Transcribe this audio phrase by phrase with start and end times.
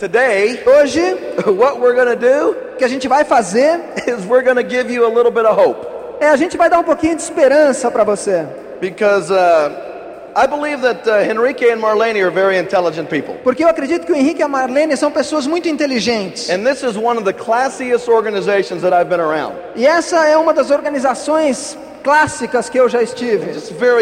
[0.00, 1.14] Today, Hoje,
[1.44, 5.12] what we're to do que a gente vai fazer is we're to give you a
[5.14, 5.86] little bit of hope
[6.18, 8.46] é a gente vai dar um pouquinho de esperança para você.
[8.80, 9.89] because uh,
[10.36, 11.38] I believe that uh, and
[11.82, 13.34] Marlene are very intelligent people.
[13.42, 16.48] Porque eu acredito que o Henrique e a Marlene são pessoas muito inteligentes.
[16.50, 19.56] And this is one of the classiest organizations that I've been around.
[19.74, 23.50] E essa é uma das organizações clássicas que eu já estive.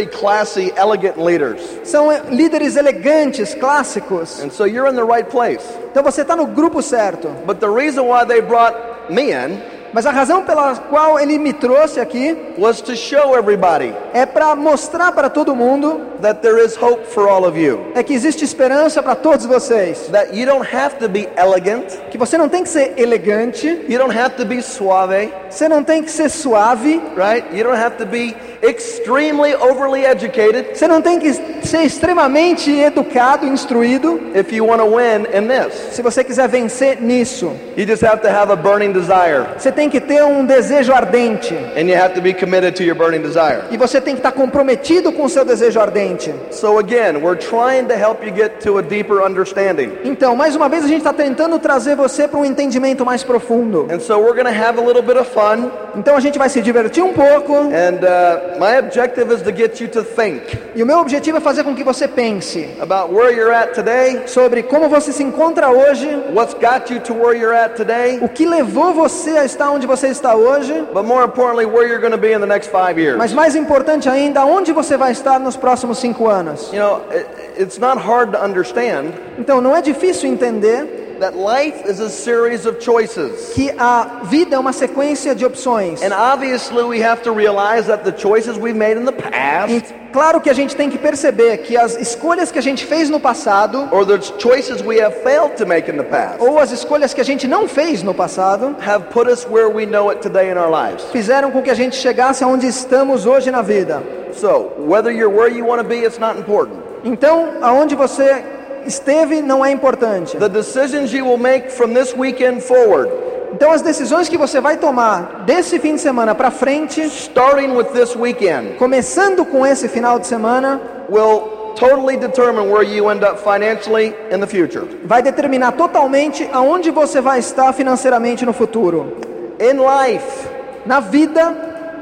[0.06, 1.62] Classy, elegant leaders.
[1.84, 4.42] São eh, líderes elegantes, clássicos.
[4.42, 5.64] And so you're in the right place.
[5.90, 7.28] Então você está no grupo certo.
[7.46, 8.76] But the reason why they brought
[9.10, 9.60] me in
[9.92, 14.54] Mas a razão pela qual ele me trouxe aqui was to show everybody é para
[14.54, 17.86] mostrar para todo mundo that there is hope for all of you.
[17.94, 20.08] é que existe esperança para todos vocês.
[20.12, 23.98] That you don't have to be elegant, Que você não tem que ser elegante, you
[23.98, 27.46] don't have to be suave, você não tem que ser suave, right?
[27.56, 31.32] You don't have to be extremely overly educated você não tem que
[31.64, 35.74] ser extremamente educado, instruído, if you want to win in this.
[35.94, 37.52] se você quiser vencer nisso.
[37.76, 41.54] You just have to have a burning desire, Você tem que ter um desejo ardente.
[41.76, 43.62] and you have to be committed to your burning desire.
[43.70, 46.34] E você tem que estar comprometido com o seu desejo ardente.
[46.50, 49.92] So again, we're trying to help you get to a deeper understanding.
[50.02, 53.86] Então, mais uma vez, a gente está tentando trazer você para um entendimento mais profundo.
[53.88, 56.48] And so we're going to have a little bit of fun, Então, a gente vai
[56.48, 57.54] se divertir um pouco.
[57.54, 60.42] and uh, my objective is to get you to think
[60.74, 64.22] E o meu objetivo é fazer com que você pense about where you're at today,
[64.26, 68.28] sobre como você se encontra hoje, what's got you to where you're at today, o
[68.28, 72.12] que levou você a estar onde você está hoje, but more importantly, where you're going
[72.12, 73.16] to be in the next five years.
[73.16, 76.72] mas mais importante ainda, onde você vai estar nos próximos cinco anos.
[76.72, 77.26] You know, it,
[77.58, 82.66] it's not hard to understand Então, não é difícil entender that life is a series
[82.66, 83.52] of choices.
[83.54, 86.02] que a vida é uma sequência de opções.
[86.02, 89.94] And obviously, we have to realize that the choices we've made in the E past,
[90.12, 93.20] claro que a gente tem que perceber que as escolhas que a gente fez no
[93.20, 97.12] passado, or the choices we have failed to make in the past, ou as escolhas
[97.12, 100.50] que a gente não fez no passado, have put us where we know it today
[100.50, 101.04] in our lives.
[101.12, 104.02] fizeram com que a gente chegasse aonde estamos hoje na vida.
[104.34, 106.76] So, whether you're where you want to be, it's not important.
[107.04, 108.44] Então, aonde você
[108.88, 110.36] esteve não é importante.
[110.36, 113.10] The decisions you will make from this weekend forward,
[113.52, 117.86] Então, as decisões que você vai tomar desse fim de semana para frente, starting with
[117.94, 120.78] this weekend, começando com esse final de semana,
[121.08, 124.84] will totally determine where you end up financially in the future.
[125.04, 129.16] vai determinar totalmente aonde você vai estar financeiramente no futuro.
[129.60, 130.46] In life,
[130.86, 131.54] Na vida,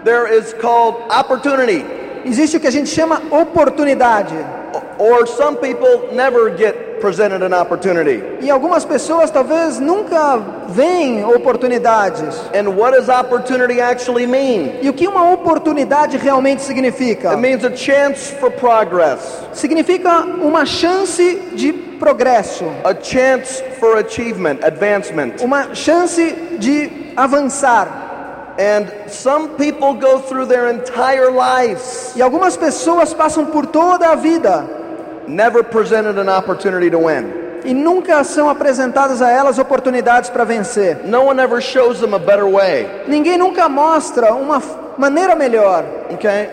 [0.05, 1.85] there is called opportunity,
[2.25, 4.35] existe o que a gente chama oportunidade.
[4.99, 8.23] Or some people never get presented an opportunity.
[8.41, 12.35] E algumas pessoas talvez nunca veem oportunidades.
[12.55, 14.79] And what does opportunity actually mean?
[14.83, 17.31] E o que uma oportunidade realmente significa?
[17.33, 19.21] It means a chance for progress,
[19.53, 25.43] Significa uma chance de progresso, a chance for achievement, advancement.
[25.43, 28.05] uma chance de avançar.
[28.59, 34.15] And some people go through their entire lives E algumas pessoas passam por toda a
[34.15, 34.67] vida
[35.27, 37.47] never presented an opportunity to win.
[37.65, 40.99] e nunca são apresentadas a elas oportunidades para vencer.
[41.05, 42.89] No one ever shows them a better way.
[43.09, 44.63] Ninguém nunca mostra uma
[44.97, 45.85] maneira melhor.
[46.13, 46.49] Okay?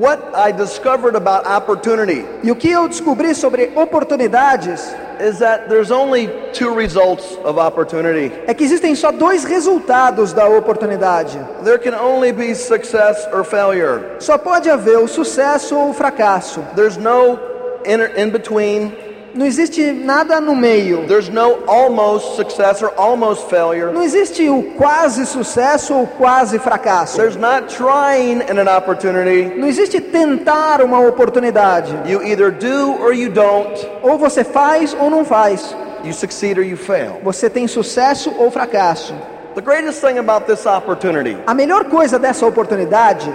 [0.00, 5.90] What I discovered about opportunity E o que eu descobri sobre oportunidades is that there's
[5.90, 8.30] only two results of opportunity.
[8.46, 11.38] é que existem só dois resultados da oportunidade.
[11.64, 14.00] There can only be success or failure.
[14.20, 16.62] Só pode haver o sucesso ou o fracasso.
[16.74, 17.38] There's no
[17.88, 18.92] in, in between.
[19.34, 21.06] Não existe nada no meio.
[21.06, 23.92] There's no almost success or almost failure.
[23.92, 27.16] Não existe o quase sucesso ou quase fracasso.
[27.18, 29.54] There's not trying in an opportunity.
[29.56, 31.94] Não existe tentar uma oportunidade.
[32.10, 33.86] You either do or you don't.
[34.02, 35.76] Ou você faz ou não faz.
[36.02, 37.20] You succeed or you fail.
[37.22, 39.14] Você tem sucesso ou fracasso.
[39.54, 43.30] The greatest thing about this opportunity, A melhor coisa dessa oportunidade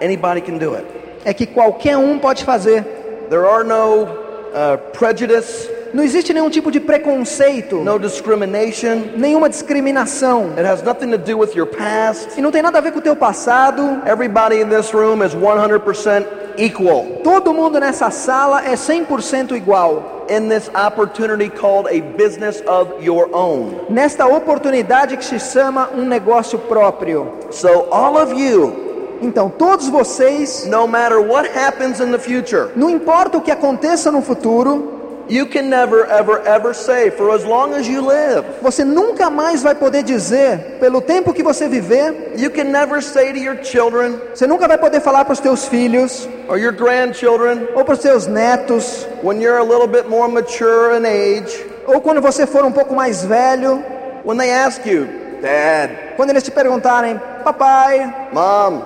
[0.00, 0.86] anybody can do it.
[1.24, 2.84] é que qualquer um pode fazer.
[3.28, 9.12] There are no uh, prejudice, Não existe nenhum tipo de preconceito, no discrimination.
[9.16, 10.50] nenhuma discriminação.
[10.56, 12.28] It has nothing to do with your past.
[12.36, 14.02] E não tem nada a ver com o teu passado.
[14.06, 16.26] Everybody in this room is 100%
[16.58, 20.26] equal Todo mundo nessa sala é 100% igual.
[20.28, 23.86] in this opportunity called a business of your own.
[23.88, 27.28] Nesta oportunidade que se chama um negócio próprio.
[27.50, 32.90] So, all of you, Então, todos vocês, no matter what happens in the future, não
[32.90, 34.94] importa o que aconteça no futuro,
[35.28, 39.62] you can never, ever, ever say, for as long as you live, você nunca mais
[39.62, 44.20] vai poder dizer, pelo tempo que você viver, you can never say to your children
[44.32, 48.00] você nunca vai poder falar para os teus filhos or your grandchildren, ou para os
[48.00, 52.64] teus netos, when you're a little bit more mature in age, Ou quando você for
[52.64, 53.82] um pouco mais velho,
[54.24, 55.06] when they ask you,
[55.40, 58.82] Dad, quando eles te perguntarem, papai, Mom,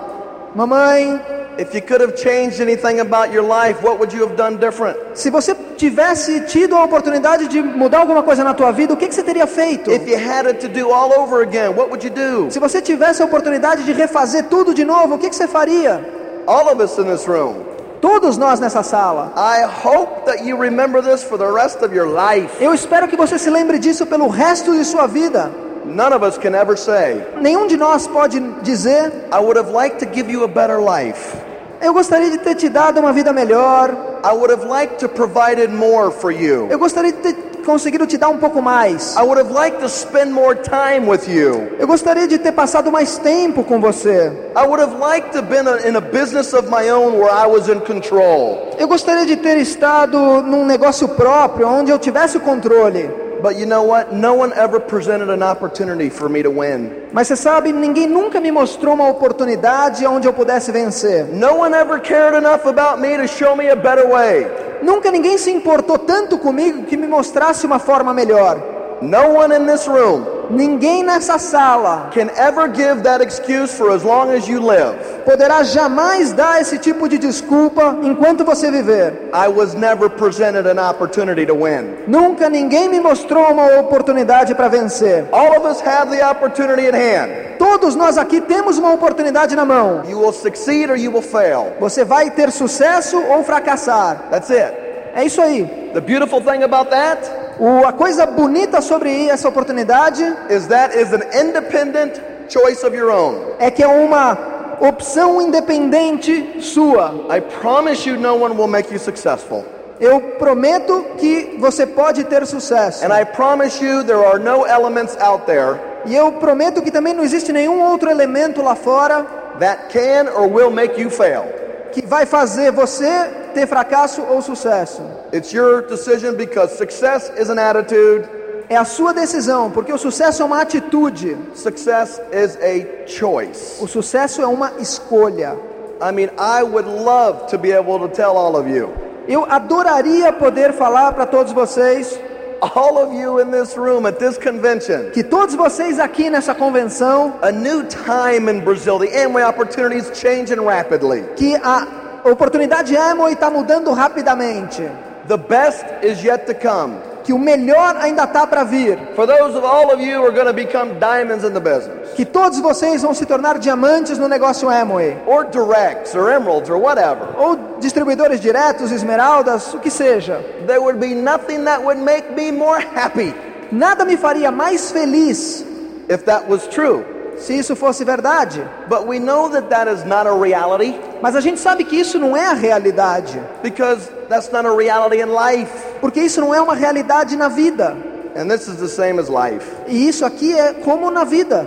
[0.55, 1.19] mamãe,
[1.57, 4.97] if you could have changed anything about your life, what would you have done different?
[5.13, 9.07] se você tivesse tido a oportunidade de mudar alguma coisa na tua vida, o que,
[9.07, 9.91] que você teria feito?
[9.91, 12.51] If you had it to do all over again, what would you do?
[12.51, 16.05] Se você tivesse a oportunidade de refazer tudo de novo, o que, que você faria?
[16.47, 17.71] All of us in this room.
[18.01, 19.31] Todos nós nessa sala.
[19.37, 22.51] I hope that you remember this for the rest of your life.
[22.59, 25.51] Eu espero que você se lembre disso pelo resto de sua vida.
[25.85, 29.99] None of us can ever say, Nenhum de nós pode dizer: I would have liked
[30.05, 31.35] to give you a better life.
[31.81, 33.89] Eu gostaria de ter te dado uma vida melhor.
[34.23, 36.67] I would have liked to provided more for you.
[36.69, 37.33] Eu gostaria de ter
[37.65, 39.15] conseguido te dar um pouco mais.
[39.15, 41.69] I would have liked to spend more time with you.
[41.79, 44.31] Eu gostaria de ter passado mais tempo com você.
[44.55, 47.31] I would have liked to have been a- in a business of my own where
[47.33, 48.75] I was in control.
[48.77, 53.09] Eu gostaria de ter estado num negócio próprio, onde eu tivesse o controle.
[53.41, 54.13] But you know what?
[54.13, 57.09] No one ever presented an opportunity for me to win.
[57.11, 61.25] Mas você sabe, ninguém nunca me mostrou uma oportunidade onde eu pudesse vencer.
[61.25, 64.47] No one ever cared enough about me to show me a better way.
[64.83, 68.61] Nunca ninguém se importou tanto comigo que me mostrasse uma forma melhor.
[69.01, 74.03] No one in this room Ninguém nessa sala can ever give that excuse for as
[74.03, 74.95] long as you live.
[75.21, 79.29] poderá jamais dar esse tipo de desculpa enquanto você viver.
[79.33, 81.95] I was never presented an opportunity to win.
[82.07, 85.25] Nunca ninguém me mostrou uma oportunidade para vencer.
[85.31, 87.57] All of us have the opportunity at hand.
[87.57, 90.03] Todos nós aqui temos uma oportunidade na mão.
[90.07, 91.73] You will succeed or you will fail.
[91.79, 94.29] Você vai ter sucesso ou fracassar.
[94.31, 94.73] That's it.
[95.13, 95.65] É isso aí.
[95.93, 101.13] The beautiful thing about that O, a coisa bonita sobre essa oportunidade is that is
[101.13, 102.19] an independent
[102.49, 103.35] choice of your own.
[103.59, 104.37] é que é uma
[104.81, 107.13] opção independente sua.
[107.29, 109.63] I promise you no one will make you successful.
[109.99, 113.05] Eu prometo que você pode ter sucesso.
[113.05, 117.13] And I promise you there are no elements out there E eu prometo que também
[117.13, 119.23] não existe nenhum outro elemento lá fora
[119.59, 121.43] that can or will make you fail.
[121.91, 123.05] que vai fazer você
[123.53, 125.03] ter fracasso ou sucesso.
[125.33, 128.27] It's your decision because success is an attitude,
[128.69, 131.37] É a sua decisão, porque o sucesso é uma atitude.
[131.55, 133.81] success is a choice.
[133.83, 135.57] O sucesso é uma escolha.
[136.01, 138.89] I mean, I would love to be able to tell all of you,
[139.27, 142.19] Eu adoraria poder falar para todos vocês
[142.61, 147.33] all of you in this room at this convention, que todos vocês aqui nessa convenção
[147.41, 148.99] a new time in Brazil.
[148.99, 151.23] The Amway opportunities changing rapidly.
[151.35, 151.87] que a
[152.23, 154.89] oportunidade Amway está mudando rapidamente,
[155.27, 156.97] The best is yet to come.
[157.23, 160.31] que o melhor ainda está para vir, For those of all of you who are
[160.31, 164.27] going to become diamonds in the business, que todos vocês vão se tornar diamantes no
[164.27, 170.41] negócio Amway, or directs, or emeralds, or whatever, ou distribuidores diretos, esmeraldas, o que seja.
[170.65, 173.33] there would be nothing that would make me more happy
[173.71, 175.63] Nada me faria mais feliz
[176.09, 177.05] if that was true.
[177.41, 178.63] Se isso fosse verdade.
[178.87, 182.17] But we know that that is not a reality Mas a gente sabe que isso
[182.17, 185.71] não é a realidade, because that's not a reality in life.
[185.99, 187.95] porque isso não é uma realidade na vida.
[188.35, 189.65] And this is the same as life.
[189.87, 191.65] E isso aqui é como na vida.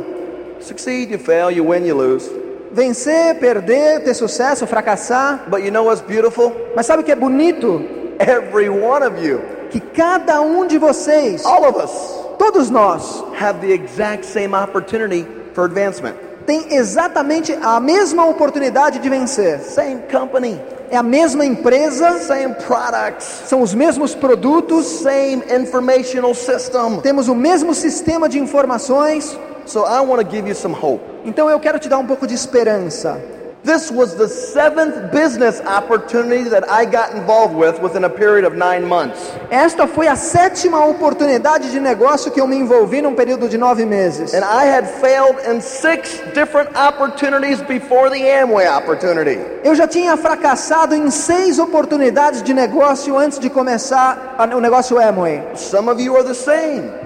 [0.60, 2.30] Succeed, you fail, you win, you lose.
[2.72, 5.44] Vencer, perder, ter sucesso, fracassar.
[5.48, 6.52] But you know what's beautiful?
[6.74, 7.82] Mas sabe o que é bonito?
[8.18, 9.40] Every one of you,
[9.70, 11.90] Que cada um de vocês, all of us,
[12.38, 16.14] todos nós, have the exact same opportunity for advancement.
[16.46, 19.60] tem exatamente a mesma oportunidade de vencer.
[19.60, 27.00] Same company, É a mesma empresa, same products, são os mesmos produtos, same informational system.
[27.00, 29.36] temos o mesmo sistema de informações.
[29.66, 31.02] So I want to give you some hope.
[31.24, 33.18] Então eu quero te dar um pouco de esperança.
[33.64, 38.54] This was the seventh business opportunity that I got involved with within a period of
[38.54, 39.18] nine months.
[39.50, 43.86] Esta foi a sétima oportunidade de negócio que eu me envolvi num período de nove
[43.86, 44.34] meses.
[44.34, 49.38] And I had failed in six different opportunities before the Amway opportunity.
[49.64, 55.42] Eu já tinha fracassado em seis oportunidades de negócio antes de começar o negócio Amway.
[55.54, 57.03] Some of you are the same.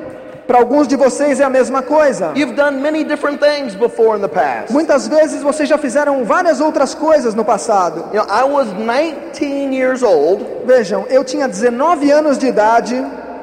[0.49, 2.33] Para alguns de vocês é a mesma coisa.
[2.35, 4.73] You've done many different things before in the past.
[4.73, 8.07] Muitas vezes vocês já fizeram várias outras coisas no passado.
[8.15, 12.95] You know, I was 19 years old Vejam, eu tinha 19 anos de idade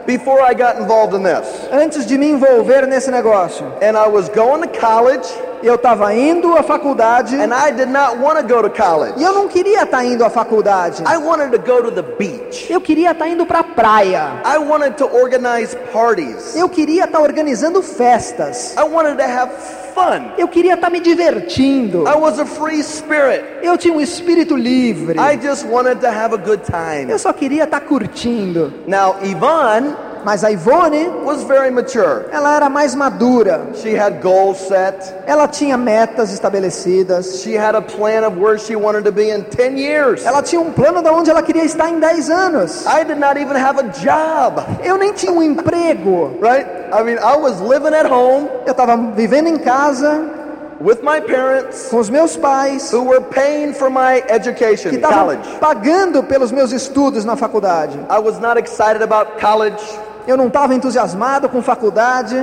[0.06, 1.48] before I got involved in this.
[1.72, 3.66] antes de me envolver nesse negócio.
[3.82, 5.28] And I was going to college,
[5.64, 9.14] Eu estava indo à faculdade and I did not want to go to college.
[9.18, 11.02] e eu não queria estar indo à faculdade.
[11.04, 12.68] I wanted to go to the beach.
[12.72, 14.42] Eu queria estar indo para a praia.
[14.46, 16.56] I wanted to organize parties.
[16.56, 18.76] Eu queria estar organizando festas.
[18.78, 19.50] I wanted to have
[19.96, 20.34] fun.
[20.38, 22.06] Eu queria estar me divertindo.
[22.06, 23.42] I was a free spirit.
[23.64, 25.18] Eu tinha um espírito livre.
[25.18, 27.10] I just wanted to have a good time.
[27.10, 28.74] Eu só queria estar curtindo.
[28.86, 29.96] Now, Yvonne
[30.26, 32.26] Mas a Ivone, was very mature.
[32.32, 33.62] ela era mais madura.
[33.76, 34.96] She had goals set.
[35.28, 37.42] Ela tinha metas estabelecidas.
[37.44, 40.26] She had a plan of where she wanted to be in 10 years.
[40.26, 42.86] Ela tinha um plano de onde ela queria estar em 10 anos.
[42.88, 46.32] I did not even have a job, Eu nem tinha um emprego.
[46.42, 46.66] right?
[46.92, 50.22] I mean, I was living at home Eu estava vivendo em casa
[50.82, 55.20] with my parents com os meus pais, who were paying for my que education, estavam
[55.38, 55.58] college.
[55.60, 57.98] pagando pelos meus estudos na faculdade.
[58.10, 59.82] I was not excited about college.
[60.28, 62.36] Eu não estava entusiasmado com faculdade.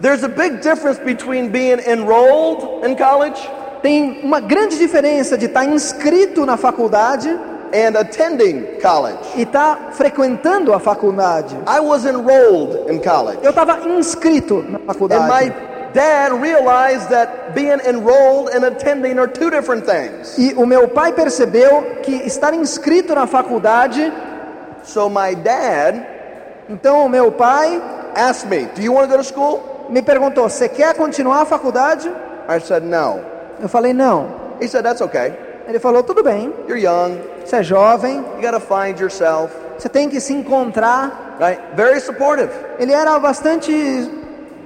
[0.00, 3.38] There's a big difference between being enrolled in college
[3.82, 7.28] Tem uma grande diferença de estar inscrito na faculdade
[7.74, 9.18] and attending college.
[9.36, 11.56] e estar frequentando a faculdade.
[11.66, 13.38] I was enrolled in college.
[13.42, 15.52] Eu estava inscrito na And my faculdade.
[15.94, 20.36] dad realized that being enrolled and attending are two different things.
[20.38, 24.12] E o meu pai percebeu que estar inscrito na faculdade,
[24.84, 26.06] So my dad
[26.72, 27.80] então o meu pai
[28.16, 29.60] asked me, Do you want to go to school?
[29.90, 32.08] me perguntou: "Você quer continuar a faculdade?"
[32.48, 33.20] I said, No.
[33.60, 34.26] Eu falei: "Não".
[34.60, 35.32] He said, That's okay.
[35.68, 36.52] Ele falou: "Tudo bem.
[36.66, 37.18] You're young.
[37.44, 39.52] Você é jovem, You got to find yourself.
[39.78, 41.36] você tem que se encontrar".
[41.40, 41.60] Right?
[41.74, 42.50] Very supportive.
[42.78, 43.72] Ele era bastante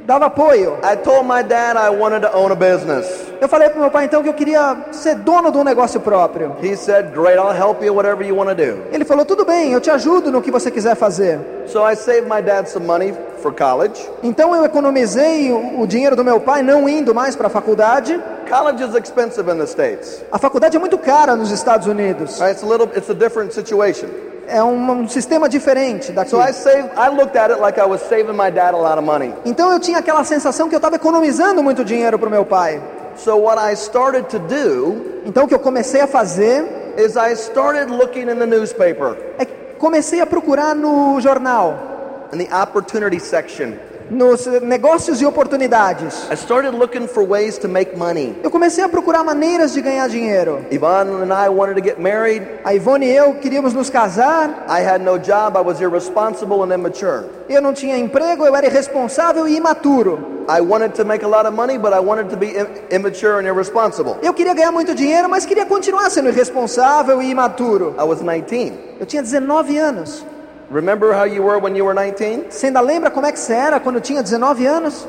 [0.06, 0.78] dava apoio.
[0.82, 3.26] I told my dad I wanted to own a business.
[3.40, 6.56] Eu falei pro meu pai então que eu queria ser dono de um negócio próprio.
[6.62, 8.82] He said, Great, I'll help you, whatever you want to do.
[8.92, 11.40] Ele falou: "Tudo bem, eu te ajudo no que você quiser fazer".
[11.66, 14.08] So I saved my dad some money for college.
[14.22, 18.18] Então eu economizei o, o dinheiro do meu pai não indo mais para a faculdade.
[18.48, 20.22] College is expensive in the States.
[20.30, 22.40] A faculdade é muito cara nos Estados Unidos.
[22.40, 24.08] It's a little it's a different situation.
[24.48, 26.30] É um, um sistema diferente daqui.
[26.30, 28.98] So I saved I looked at it like I was saving my dad a lot
[28.98, 29.34] of money.
[29.44, 32.80] Então eu tinha aquela sensação que eu estava economizando muito dinheiro para o meu pai.
[33.16, 36.64] So what I started to do Então o que eu comecei a fazer
[36.96, 39.46] is I started looking in the newspaper é
[39.78, 43.74] comecei a procurar no jornal, in the opportunity section.
[44.10, 46.26] Nos negócios e oportunidades.
[46.30, 48.36] I started looking for ways to make money.
[48.42, 50.64] Eu comecei a procurar maneiras de ganhar dinheiro.
[50.70, 52.42] Yvonne and I wanted to get married.
[52.64, 54.64] A Ivone e eu queríamos nos casar.
[54.68, 55.56] I had no job.
[55.58, 57.24] I was irresponsible and immature.
[57.48, 60.34] Eu não tinha emprego, eu era irresponsável e imaturo.
[60.48, 63.40] I wanted to make a lot of money, but I wanted to be im- immature
[63.40, 64.16] and irresponsible.
[64.22, 67.94] Eu queria ganhar muito dinheiro, mas queria continuar sendo irresponsável e imaturo.
[67.98, 68.72] I was 19.
[69.00, 70.24] Eu tinha 19 anos.
[70.70, 72.50] Remember how you were when you were 19?
[72.50, 75.06] Você ainda lembra como é que você era quando tinha 19 anos?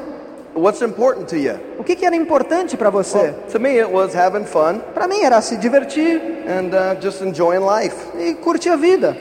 [0.55, 1.55] What's important to you?
[1.77, 3.33] O que, que era importante para você?
[3.51, 7.61] To me, it was having fun Para mim era se divertir and uh, just enjoying
[7.65, 7.95] life.
[8.17, 9.15] e curtir a vida.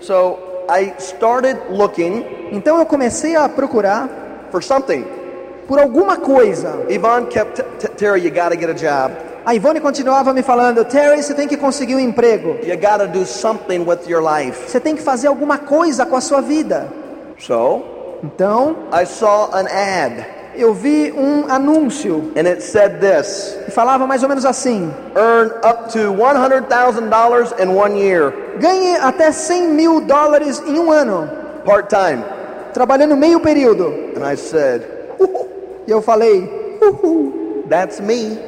[0.00, 4.08] So I started looking Então eu comecei a procurar
[4.50, 5.04] for something.
[5.68, 6.84] por alguma coisa.
[6.88, 7.62] Yvonne kept,
[7.96, 9.12] Terry, you got to get a job.
[9.44, 12.58] A Ivone continuava me falando: Terry, você tem que conseguir um emprego.
[12.64, 14.68] You got to do something with your life.
[14.70, 16.86] Você tem que fazer alguma coisa com a sua vida.
[17.38, 17.82] So
[18.22, 24.06] Então I saw an ad, eu vi um anúncio and it said this que falava
[24.06, 30.00] mais ou menos assim: earn up to $100,000 in one year, ganhe até 100 mil
[30.02, 31.28] dólares em um ano,
[31.64, 32.22] part time.
[32.72, 33.92] trabalhando meio período.
[34.16, 34.82] And I said,
[35.86, 38.38] E eu falei: Uhul, That's me.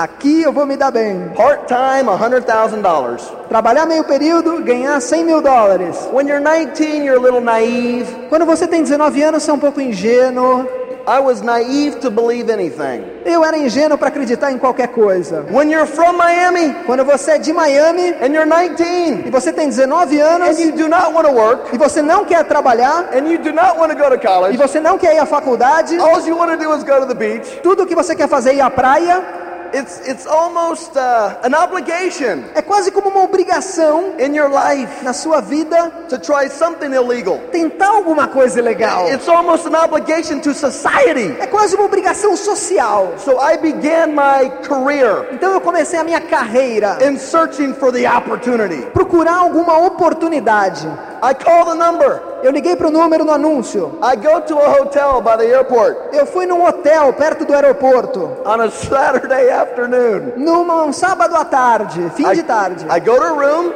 [0.00, 1.30] Aqui eu vou me dar bem.
[1.36, 3.20] Part time, $100,000.
[3.48, 6.08] Trabalhar meio período, ganhar 100 mil dólares.
[6.12, 8.06] When you're 19, you're a little naive.
[8.30, 10.66] Quando você tem 19 anos, você é um pouco ingênuo.
[11.04, 13.02] I was naive to believe anything.
[13.24, 15.44] Eu era ingênuo para acreditar em qualquer coisa.
[15.50, 19.68] When you're from Miami Quando você é de Miami and you're 19 e você tem
[19.68, 23.26] 19 anos and you do not want to work e você não quer trabalhar and
[23.28, 25.98] you do not want to go to e college, você não quer ir à faculdade,
[25.98, 27.60] all you want to do is go to the beach.
[27.64, 29.41] tudo que você quer fazer é ir à praia
[29.72, 35.12] It's, it's almost uh, an obligation é quase como uma obrigação in your life na
[35.12, 37.38] sua vida to try something illegal.
[37.50, 39.08] tentar alguma coisa legal.
[39.08, 41.34] It's almost an obligation to society.
[41.40, 43.14] É quase uma obrigação social.
[43.18, 48.06] So I began my career Então eu comecei a minha carreira in searching for the
[48.06, 48.82] opportunity.
[48.92, 50.86] procurar alguma oportunidade.
[51.22, 52.31] I call the number.
[52.42, 53.98] Eu liguei para o número no anúncio.
[54.02, 58.28] I go to a hotel by the airport Eu fui num hotel perto do aeroporto,
[58.44, 60.32] on a Saturday afternoon.
[60.36, 62.84] num um sábado à tarde, fim I, de tarde.
[62.90, 63.72] I go to a room.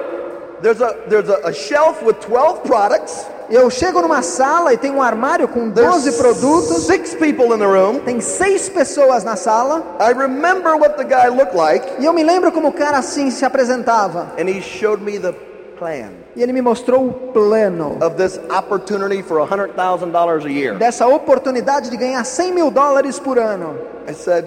[0.63, 3.27] There's a there's a, a shelf with 12 products.
[3.49, 6.87] Eu chego numa sala e tem um armário com 12 There's produtos.
[6.87, 8.01] six people in the room.
[8.01, 9.83] Tem seis pessoas na sala.
[10.01, 13.31] I remember what the guy looked like, E eu me lembro como o cara assim
[13.31, 14.33] se apresentava.
[14.39, 15.33] and he showed me the
[15.79, 20.75] plan E ele me mostrou o plano of this opportunity for $100,000 a year.
[20.77, 23.77] dessa oportunidade de ganhar 100 mil dólares por ano.
[24.09, 24.45] I said,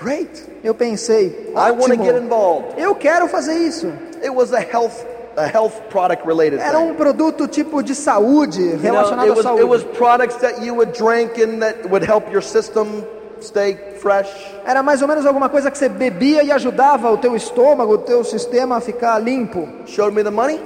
[0.00, 0.30] Great.
[0.62, 2.80] Eu pensei, I want to get ótimo, involved.
[2.80, 3.88] eu quero fazer isso.
[4.22, 5.04] It was a health
[5.36, 9.42] a health product related Era um produto tipo de saúde, You know, relacionado à was,
[9.42, 9.60] saúde.
[9.62, 13.04] it was products that you would drink and that would help your system
[13.40, 14.28] stay fresh.
[14.66, 17.98] Era mais ou menos alguma coisa que você bebia e ajudava o teu estômago, o
[17.98, 19.68] teu sistema a ficar limpo.
[19.86, 20.60] Showed me the money.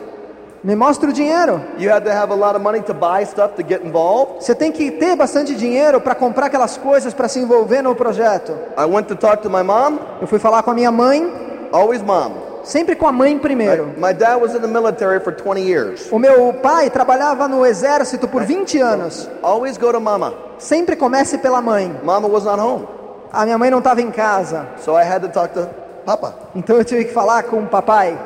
[0.64, 1.60] Me mostra o dinheiro.
[1.78, 4.42] You had to have a lot of money to buy stuff to get involved.
[4.42, 8.52] Você tem que ter bastante dinheiro para comprar aquelas coisas para se envolver no projeto.
[8.78, 9.98] I went to talk to my mom.
[10.22, 11.30] Eu fui falar com a minha mãe,
[11.70, 12.32] Always mom.
[12.62, 13.88] sempre com a mãe primeiro.
[13.98, 16.08] My dad was in the military for 20 years.
[16.10, 19.28] O meu pai trabalhava no exército por 20 anos.
[19.42, 20.32] Always go to mama.
[20.56, 21.94] Sempre comece pela mãe.
[22.02, 22.88] Mama was not home.
[23.30, 25.68] A minha mãe não estava em casa, So I had to talk to
[26.06, 26.34] papa.
[26.54, 28.16] então eu tive que falar com o papai.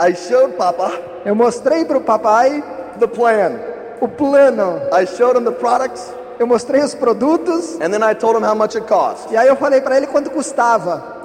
[0.00, 0.92] I showed papa
[1.24, 2.62] Eu mostrei para o papai
[2.98, 3.58] the plan.
[4.00, 8.36] o plano, I showed him the products eu mostrei os produtos and then I told
[8.38, 9.32] him how much it cost.
[9.32, 11.16] e aí eu falei para ele quanto custava.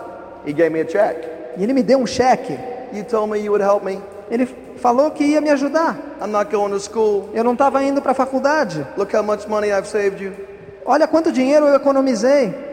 [0.46, 1.18] He gave me a check.
[1.56, 2.58] E ele me deu um cheque.
[2.92, 4.01] You told me you would help me.
[4.30, 5.96] Ele falou que ia me ajudar.
[6.20, 7.30] I'm not going to school.
[7.34, 8.86] Eu não estava indo para a faculdade.
[8.98, 10.34] Look how much money I've saved you.
[10.84, 12.73] Olha quanto dinheiro eu economizei.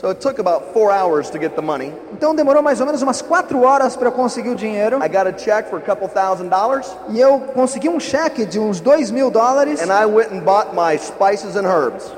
[0.00, 1.92] So it took about four hours to get the money.
[2.12, 4.96] Então demorou mais ou menos umas quatro horas para eu conseguir o dinheiro.
[5.04, 8.58] I got a check for a couple thousand dollars E eu consegui um cheque de
[8.58, 9.82] uns dois mil dólares.
[9.82, 12.10] and I went and bought my spices and herbs.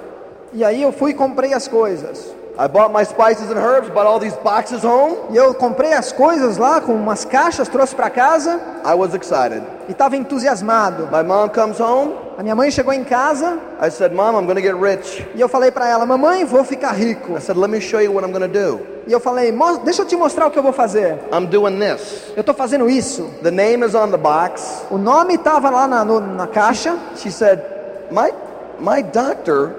[0.52, 2.32] E aí eu fui e comprei as coisas.
[2.56, 5.16] I bought my spices and herbs, bought all these boxes home.
[5.30, 9.62] E eu comprei as coisas lá com umas caixas, trouxe para casa I was excited.
[9.92, 11.06] E estava entusiasmado.
[11.12, 12.14] My mom comes home.
[12.38, 15.22] A minha mãe chegou em casa I said, Mom, I'm going to get rich.
[15.34, 17.36] e eu falei para ela: Mamãe, vou ficar rico.
[17.36, 18.80] I said, Let me show you what I'm going to do.
[19.06, 21.18] E eu falei: "Mo- Deixa eu te mostrar o que eu vou fazer.
[21.30, 22.32] I'm doing this.
[22.34, 23.28] Eu estou fazendo isso.
[23.42, 24.82] The name is on the box.
[24.90, 26.96] O nome estava lá na, no- na caixa.
[27.16, 27.60] She said,
[28.10, 28.30] My,
[28.80, 29.72] my doctor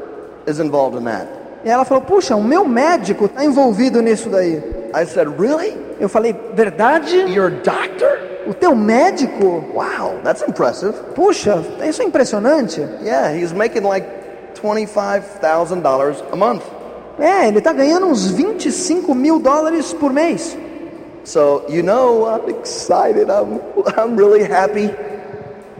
[0.45, 1.27] is involved in that.
[1.65, 4.57] E ela falou: Puxa, o meu médico está envolvido nisso daí.
[4.95, 5.75] I said, Really?
[5.99, 7.17] Eu falei: Verdade?
[7.33, 8.32] Your doctor?
[8.47, 9.63] O teu médico?
[9.73, 10.93] Wow, that's impressive.
[11.15, 12.81] Puxa, isso é impressionante.
[13.01, 14.05] Yeah, he's making like
[14.55, 16.63] $25,000 a month.
[17.19, 20.57] É, ele está ganhando uns 25 mil dólares por mês.
[21.23, 23.29] So, you know, I'm excited.
[23.29, 23.61] I'm,
[23.97, 24.89] I'm really happy.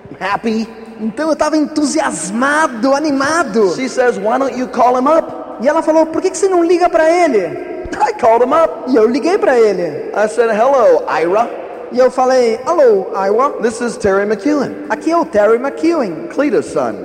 [0.10, 0.68] I'm happy.
[1.02, 3.74] Então eu estava entusiasmado, animado.
[3.76, 5.44] She says, Why don't you call him up?
[5.62, 7.42] E ela falou: Por que, que você não liga para ele?
[8.00, 8.90] I called him up.
[8.92, 10.12] E eu liguei para ele.
[10.16, 11.63] I said, Hello, Ira.
[11.94, 13.62] E eu falei: Alô, Iowa.
[13.62, 16.28] This is Terry McEwen, Aqui é o Terry McEwen.
[16.34, 16.96] Cleta's son.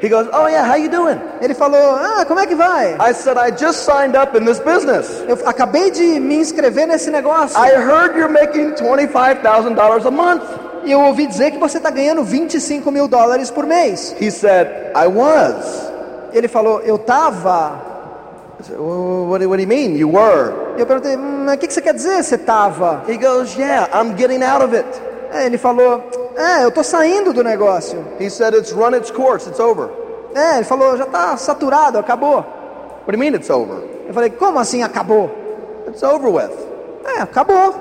[0.00, 1.18] He goes, Oh, yeah, how you doing?
[1.40, 2.96] Ele falou: Ah, como é que vai?
[3.00, 5.22] I said, I just signed up in this business.
[5.28, 7.56] Eu acabei de me inscrever nesse negócio.
[7.58, 10.42] I heard you're making $25,000 a month.
[10.84, 14.14] E eu ouvi dizer que você está ganhando 25 mil dólares por mês.
[14.20, 15.88] He said, I was.
[16.32, 17.90] Ele falou: Eu tava.
[18.60, 19.96] I said, well, what, do- what do you mean?
[19.96, 20.52] You were.
[20.76, 22.22] Eu perguntei: hum, O que, que você quer dizer?
[22.22, 23.02] Você tava?
[23.08, 24.88] He goes, Yeah, I'm getting out of it.
[25.32, 26.02] É, ele falou:
[26.36, 28.04] É, eu tô saindo do negócio.
[28.20, 29.48] He said, It's run its course.
[29.48, 29.88] It's over.
[30.34, 32.38] É, ele falou: Já tá saturado, acabou.
[33.04, 33.76] What do you mean it's over?
[34.06, 35.30] Eu falei: Como assim acabou?
[35.88, 36.52] It's over with.
[37.04, 37.74] É, acabou.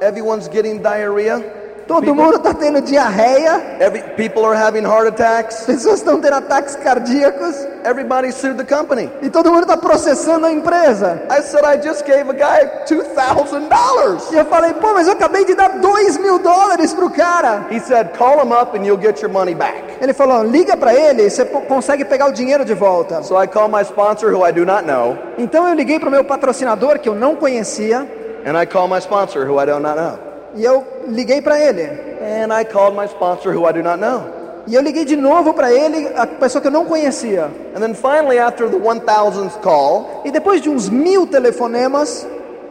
[0.00, 1.65] Everyone's getting diarrhea.
[1.86, 3.78] Todo mundo tá tendo diarreia.
[3.80, 5.64] Every, people are having heart attacks.
[5.64, 7.66] Pessoas estão tendo ataques cardíacos.
[7.84, 9.08] Everybody sued the company.
[9.22, 11.22] E todo mundo está processando a empresa.
[11.30, 14.32] I said, I just gave a guy $2,000.
[14.32, 17.66] E eu falei, pô, mas eu acabei de dar dois mil dólares pro cara.
[17.70, 19.82] He said, Call him up and you'll get your money back.
[20.00, 23.22] Ele falou, liga para ele, e você consegue pegar o dinheiro de volta.
[23.22, 26.24] So I call my sponsor, who I do not know, Então eu liguei pro meu
[26.24, 28.06] patrocinador que eu não conhecia
[28.44, 30.25] and I call my sponsor, who I do not know.
[30.56, 31.82] E eu liguei para ele.
[31.82, 34.22] And I called my sponsor, who I do not know.
[34.66, 37.48] E eu liguei de novo para ele, a pessoa que eu não conhecia.
[37.74, 42.26] And then finally, after the 1000th call, E depois de uns mil telefonemas,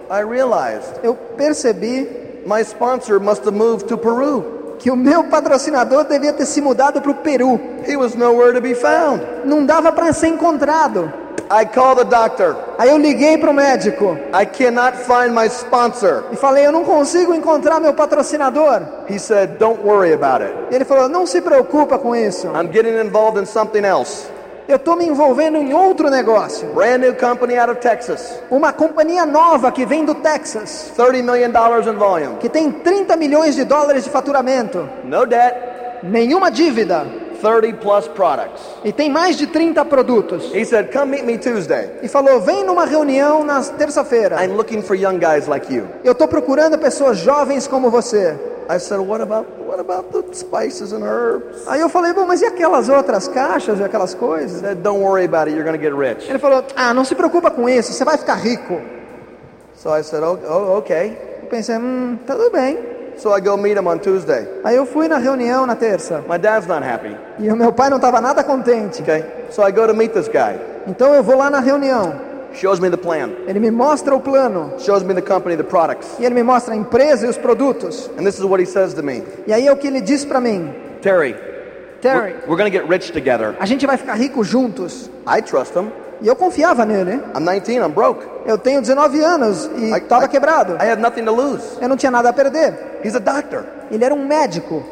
[0.10, 2.08] I realized eu percebi
[2.46, 4.76] my sponsor must have moved to Peru.
[4.78, 7.60] que o meu patrocinador devia ter se mudado para o Peru.
[7.88, 9.22] He was nowhere to be found.
[9.46, 11.12] Não dava para ser encontrado.
[11.50, 12.56] I call the doctor.
[12.78, 16.24] Aí eu liguei para o médico I cannot find my sponsor.
[16.32, 18.82] e falei: Eu não consigo encontrar meu patrocinador.
[19.10, 20.54] He said, Don't worry about it.
[20.72, 22.48] Ele falou: Não se preocupa com isso.
[22.48, 24.28] I'm getting involved in something else.
[24.68, 26.68] Eu estou me envolvendo em outro negócio.
[26.70, 28.40] Brand new company out of Texas.
[28.50, 32.38] Uma companhia nova que vem do Texas, $30 million in volume.
[32.40, 35.56] que tem 30 milhões de dólares de faturamento, No debt.
[36.02, 37.06] nenhuma dívida
[37.42, 38.62] 30 plus products.
[38.84, 40.52] e tem mais de 30 produtos.
[40.54, 41.90] He said, Come meet me Tuesday.
[42.02, 44.44] E falou: Vem numa reunião na terça-feira.
[44.44, 45.88] I'm looking for young guys like you.
[46.04, 48.36] Eu estou procurando pessoas jovens como você.
[48.68, 51.68] I said, What about what about the spices and herbs?
[51.68, 54.58] Aí eu falei: Bom, mas e aquelas outras caixas e aquelas coisas?
[54.58, 56.28] He said, Don't worry about it, you're gonna get rich.
[56.30, 58.82] Ele falou: Ah, não se preocupa com isso, você vai ficar rico.
[59.76, 61.18] So I said, Oh, oh okay.
[61.44, 62.95] Eu pensei: Hum, tudo bem.
[63.18, 64.48] So I go meet him on Tuesday.
[64.64, 66.24] Aí eu fui na reunião na terça.
[66.30, 67.16] My dad's not happy.
[67.40, 69.02] E o meu pai não estava nada contente.
[69.02, 69.24] Okay?
[69.50, 70.60] So I go to meet this guy.
[70.88, 72.14] Então eu vou lá na reunião.
[72.54, 73.32] Shows me the plan.
[73.48, 74.74] Ele me mostra o plano.
[74.80, 76.08] Shows me the company, the products.
[76.20, 78.10] E ele me mostra a empresa e os produtos.
[78.18, 79.24] And this is what he says to me.
[79.46, 80.74] E aí é o que ele diz para mim.
[81.02, 81.36] Terry,
[82.02, 83.56] Terry, we're going to get rich together.
[83.60, 85.10] a gente vai ficar rico juntos.
[85.28, 85.92] I trust him.
[86.22, 87.14] E eu confiava nele.
[87.36, 88.26] I'm 19, I'm broke.
[88.46, 90.74] Eu tenho 19 anos e I- estava quebrado.
[90.82, 91.64] I had nothing to lose.
[91.82, 93.00] Eu não tinha nada a perder.
[93.04, 93.66] He's a doctor.
[93.92, 94.84] Ele era um médico.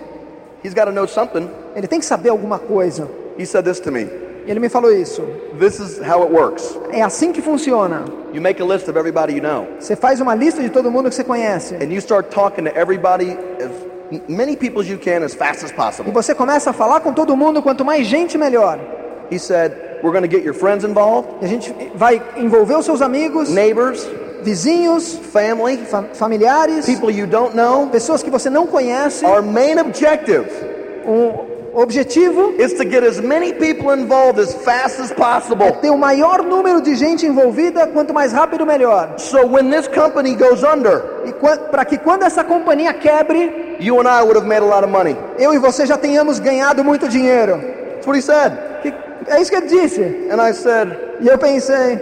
[0.63, 1.49] He's got to know something.
[1.75, 3.07] Ele tem que saber alguma coisa.
[3.37, 4.09] He said this to me.
[4.45, 5.21] E ele me falou isso.
[5.59, 6.77] This is how it works.
[6.91, 8.03] É assim que funciona.
[8.33, 11.07] You make a list of everybody you know, Você faz uma lista de todo mundo
[11.09, 11.75] que você conhece.
[11.75, 15.71] and you start talking to everybody, as many people as you can, as fast as
[15.71, 16.11] E possible.
[16.11, 18.79] você começa a falar com todo mundo, quanto mais gente, melhor.
[19.31, 19.71] He said,
[20.03, 24.05] We're going to get your friends involved, a gente vai envolver os seus amigos, neighbors,
[24.43, 27.87] vizinhos, family, fa- familiares, people you don't know.
[27.87, 29.25] pessoas que você não conhece.
[29.25, 30.45] Our main objective
[31.05, 35.71] O objetivo is to get as many people involved as fast as é possible.
[35.81, 39.13] ter o maior número de gente envolvida, quanto mais rápido, melhor.
[39.17, 41.31] So when this company goes under, E
[41.71, 44.91] para que quando essa companhia quebre, you and I would have made a lot of
[44.91, 45.15] money.
[45.39, 47.57] eu e você já tenhamos ganhado muito dinheiro.
[47.95, 48.51] That's what he said.
[49.27, 50.01] É isso que ele disse.
[50.31, 51.99] And I said, E eu pensei,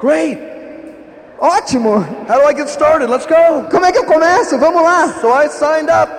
[0.00, 0.40] Great.
[1.38, 3.08] ótimo, How do I get started?
[3.10, 3.68] Let's go.
[3.70, 4.58] como é que eu começo?
[4.58, 5.08] Vamos lá.
[5.20, 6.10] So I signed up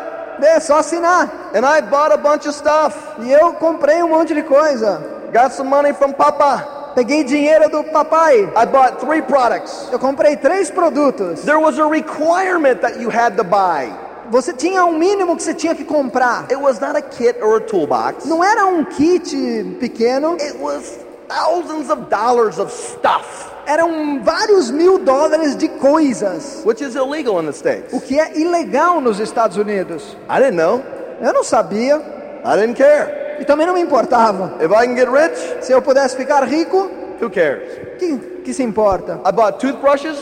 [0.41, 1.30] É só assinar.
[1.56, 2.96] and I bought a bunch of stuff.
[3.20, 5.02] E eu comprei um monte de coisa.
[5.34, 6.76] Got some money from Papa.
[6.96, 8.50] Peguei dinheiro do papai.
[8.56, 9.88] I bought three products.
[9.91, 11.41] Eu comprei três produtos.
[11.43, 13.89] There was a requirement that you had to buy.
[14.30, 16.44] Você tinha um mínimo que você tinha que comprar.
[16.50, 18.26] It was not a kit or a toolbox.
[18.26, 19.36] Não era um kit
[19.80, 26.82] pequeno, It was thousands of dollars of stuff, eram vários mil dólares de coisas, which
[26.84, 27.92] is illegal in the States.
[27.94, 30.16] o que é ilegal nos Estados Unidos.
[30.30, 30.82] I didn't know.
[31.22, 31.98] Eu não sabia
[32.46, 33.38] I didn't care.
[33.42, 34.54] e também não me importava.
[34.62, 36.90] If I can get rich, Se eu pudesse ficar rico,
[37.22, 37.98] who cares?
[38.00, 39.20] que, que se importa?
[39.26, 40.18] I bought toothbrushes.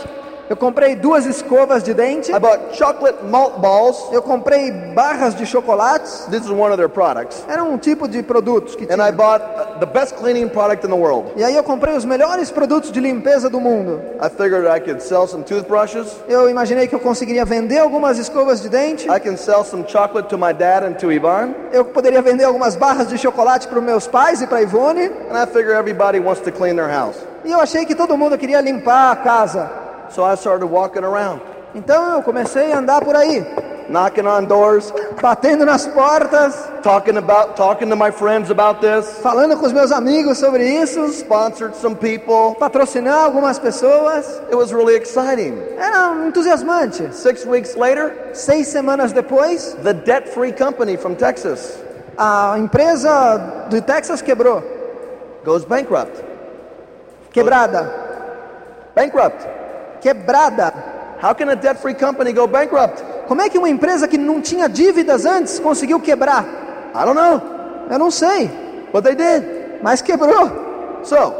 [0.50, 3.98] Eu comprei duas escovas de dente, I bought chocolate malt balls.
[4.12, 7.44] eu comprei barras de chocolates, This is one of their products.
[7.48, 9.12] era um tipo de produtos que And I tinha.
[9.14, 9.44] bought
[9.80, 11.32] the best cleaning product in the world.
[11.36, 14.00] E aí eu comprei os melhores produtos de limpeza do mundo.
[14.22, 16.16] I figured I could sell some toothbrushes.
[16.28, 19.08] Eu imaginei que eu conseguiria vender algumas escovas de dente.
[19.10, 21.56] I can sell some chocolate to my dad and to Yvonne.
[21.72, 25.06] Eu poderia vender algumas barras de chocolate para meus pais e para Ivone.
[25.32, 27.16] And I figure everybody wants to clean their house.
[27.44, 29.85] E eu achei que todo mundo queria limpar a casa.
[30.10, 31.42] So I started walking around,
[31.74, 33.46] Então eu comecei a andar por aí,
[33.90, 39.06] knocking on doors, batendo nas portas, talking about talking to my friends about this.
[39.22, 42.56] falando com os meus amigos sobre isso, Sponsored some people.
[42.60, 44.26] patrocinar algumas pessoas.
[44.50, 45.58] It was really exciting.
[45.78, 47.14] Era entusiasmante.
[47.14, 51.78] Six weeks later, Seis semanas depois, the debt-free company from Texas
[52.18, 54.64] a empresa do Texas quebrou.
[55.44, 56.24] goes bankrupt.
[57.34, 57.92] Quebrada.
[58.96, 59.46] Bankrupt.
[60.06, 60.72] Quebrada.
[61.20, 63.02] How can a debt-free company go bankrupt?
[63.28, 66.46] Como é que uma empresa que não tinha dívidas antes conseguiu quebrar?
[66.94, 67.42] I don't know,
[67.90, 68.52] Eu não sei,
[68.94, 69.82] but they did.
[69.82, 71.02] mas quebrou.
[71.04, 71.34] So,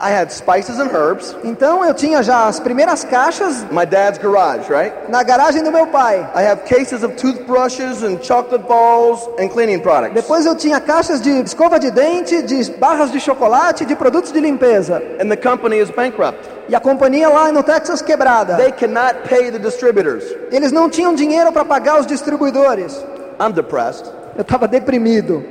[0.00, 1.34] I had spices and herbs.
[1.42, 4.94] Então eu tinha já as primeiras caixas My dad's garage, right?
[5.08, 6.18] na garagem do meu pai.
[6.36, 10.14] I have cases of toothbrushes and chocolate balls and cleaning products.
[10.14, 14.38] Depois eu tinha caixas de escova de dente, de barras de chocolate, de produtos de
[14.40, 15.02] limpeza.
[15.20, 16.38] And the company is bankrupt.
[16.68, 18.56] E a companhia lá no Texas quebrada.
[18.56, 20.22] They cannot pay the distributors.
[20.52, 22.94] Eles não tinham dinheiro para pagar os distribuidores.
[23.40, 24.08] I'm depressed.
[24.36, 25.42] Eu estava deprimido.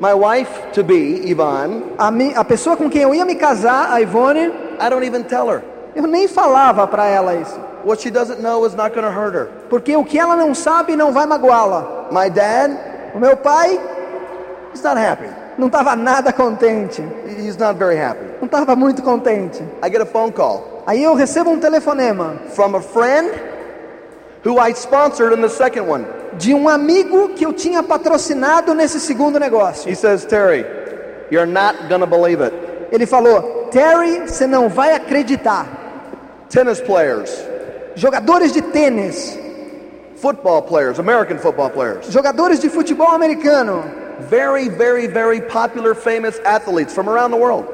[0.00, 3.92] My wife to be, Yvonne, A, mi, a pessoa com quem eu ia me casar,
[3.92, 5.62] a Ivone, I don't even tell her.
[5.94, 7.58] eu nem falava para ela isso.
[7.84, 9.48] What she doesn't know is not going to hurt her.
[9.68, 12.08] Porque o que ela não sabe não vai magoá-la.
[12.10, 12.72] My dad,
[13.14, 13.78] O meu pai
[14.72, 15.28] he's not happy.
[15.56, 17.00] não estava nada contente.
[17.38, 18.24] He's not very happy.
[18.40, 19.62] Não estava muito contente.
[19.82, 23.30] I get a phone call Aí eu recebo um telefonema from a friend
[24.44, 26.04] who I sponsored in the second one.
[26.38, 29.90] de um amigo que eu tinha patrocinado nesse segundo negócio.
[29.90, 30.64] He says, Terry,
[31.30, 32.52] you're not to believe it.
[32.92, 35.66] Ele falou: Terry, você não vai acreditar.
[36.48, 37.30] Tennis players,
[37.96, 39.38] Jogadores de tênis,
[40.16, 43.84] football players, American football players, jogadores de futebol americano,
[44.28, 47.66] very, very, very popular, famous athletes from around the world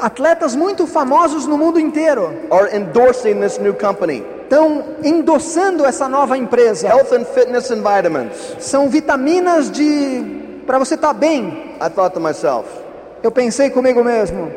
[0.00, 4.24] atletas muito famosos no mundo inteiro are endorsing this new company.
[4.48, 6.88] Estão endossando essa nova empresa.
[6.88, 8.56] Health and fitness and vitamins.
[8.58, 11.76] São vitaminas de para você estar bem.
[11.80, 12.66] I thought to myself,
[13.22, 14.50] Eu pensei comigo mesmo,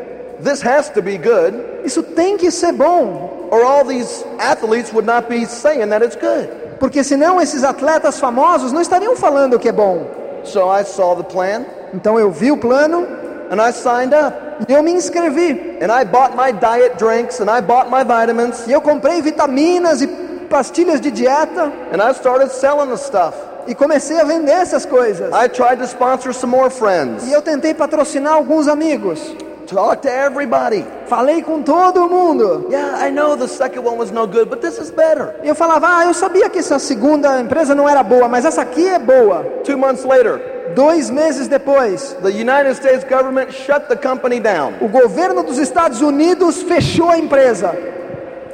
[0.43, 5.07] this has to be good, isso tem que ser bom, or all these athletes would
[5.07, 6.49] not be saying that it's good.
[6.79, 10.05] Porque senão esses atletas famosos não estariam falando que é bom.
[10.43, 13.05] So I saw the plan Então eu vi o plano
[13.51, 14.33] and I signed up.
[14.67, 15.77] eu me inscrevi.
[15.81, 20.01] And I bought my diet drinks and I bought my vitamins E eu comprei vitaminas
[20.01, 20.07] e
[20.49, 23.35] pastilhas de dieta and I started selling the stuff.
[23.67, 25.31] e comecei a vender essas coisas.
[25.33, 27.27] I tried to sponsor some more friends.
[27.27, 29.19] E eu tentei patrocinar alguns amigos.
[29.67, 30.85] Talk to everybody.
[31.07, 32.67] Falei com todo mundo.
[32.69, 35.35] Yeah, I know the second one was no good, but this is better.
[35.43, 38.85] Eu falava, ah, eu sabia que essa segunda empresa não era boa, mas essa aqui
[38.85, 39.43] é boa.
[39.63, 40.41] Two months later,
[40.75, 44.73] Dois meses depois, the United States government shut the company down.
[44.81, 47.75] o governo dos Estados Unidos fechou a empresa.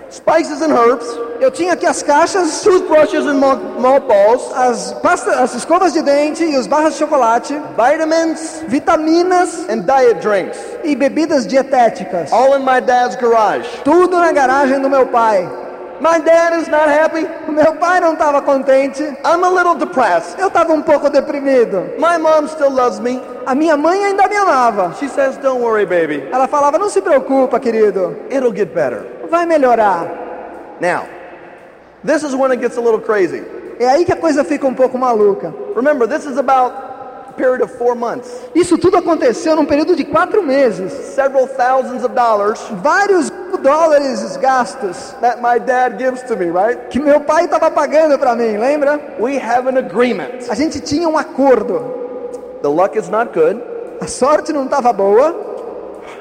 [0.10, 1.06] Spices and herbs,
[1.40, 6.44] Eu tinha aqui as caixas, toothbrushes and mo- mothballs, as, pasta, as escovas de dente
[6.44, 12.32] e os barras de chocolate, vitamins, vitaminas and diet drinks, e bebidas dietéticas.
[12.34, 13.68] all in my dad's garage.
[13.84, 15.48] Tudo na garagem do meu pai.
[16.00, 17.28] My dad is not happy.
[17.52, 19.02] Meu pai não estava contente.
[19.26, 20.40] I'm a little depressed.
[20.40, 21.90] Eu estava um pouco deprimido.
[21.98, 23.22] My mom still loves me.
[23.46, 24.94] A minha mãe ainda me amava.
[25.00, 26.28] She says, Don't worry, baby.
[26.32, 29.06] Ela falava: Não se preocupa, querido, It'll get better.
[29.30, 30.08] vai melhorar.
[30.80, 31.08] Now,
[32.04, 33.44] this is when it gets a little crazy.
[33.80, 35.54] É aí que a coisa fica um pouco maluca.
[35.76, 36.74] Remember, this is about
[37.30, 38.30] a period of four months.
[38.56, 40.92] Isso tudo aconteceu num período de quatro meses.
[41.16, 43.30] Several thousands of dollars Vários
[43.68, 46.90] dólares gastos that my dad gives to me, right?
[46.90, 49.00] que meu pai estava pagando para mim, lembra?
[49.20, 50.50] We have an agreement.
[50.50, 51.96] A gente tinha um acordo.
[52.62, 53.62] The luck is not good.
[54.00, 55.46] A sorte não estava boa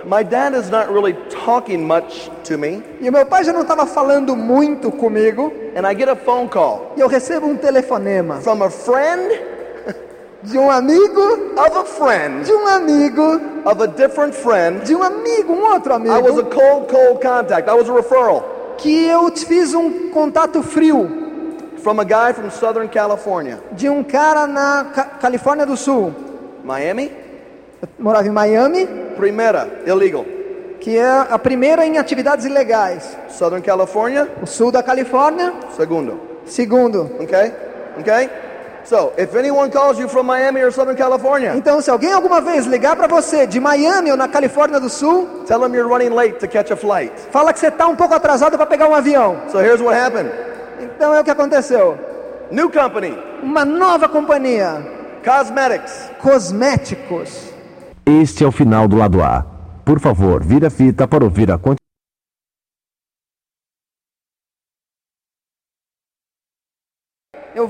[0.04, 2.82] My dad is not really talking much to me.
[3.00, 5.52] e o meu pai já não estava falando muito comigo.
[5.76, 9.32] And I get a phone call E eu recebo um telefonema from a friend
[10.46, 11.20] de um amigo,
[11.56, 14.84] of a friend de um amigo, of a different friend.
[14.84, 17.68] de um amigo, um outro I was a amigo, cold, cold contact.
[17.68, 21.08] I was a referral que eu fiz um contato frio
[21.82, 23.58] from a guy from Southern California.
[23.72, 26.12] de um cara na Ca- Califórnia do Sul.
[26.62, 27.10] Miami?
[27.82, 30.24] Eu morava em Miami, Primera, illegal.
[30.80, 33.16] que é a primeira em atividades ilegais.
[33.28, 34.28] Southern California?
[34.42, 36.20] O sul da Califórnia, Segundo.
[36.44, 37.10] segundo.
[37.20, 37.52] Okay?
[38.00, 38.30] Okay?
[38.88, 42.66] So, if anyone calls you from Miami or Southern California, Então, se alguém alguma vez
[42.66, 46.38] ligar para você de Miami ou na Califórnia do Sul, tell them you're running late
[46.38, 47.12] to catch a flight.
[47.32, 49.36] fala que você está um pouco atrasado para pegar um avião.
[49.50, 50.30] So, here's what happened
[50.80, 51.98] Então é o que aconteceu.
[52.50, 54.80] New company, Uma nova companhia,
[55.24, 56.10] cosmetics.
[56.22, 57.50] cosméticos.
[58.06, 59.44] Este é o final do lado A.
[59.84, 61.85] Por favor, vira a fita para ouvir a continuação.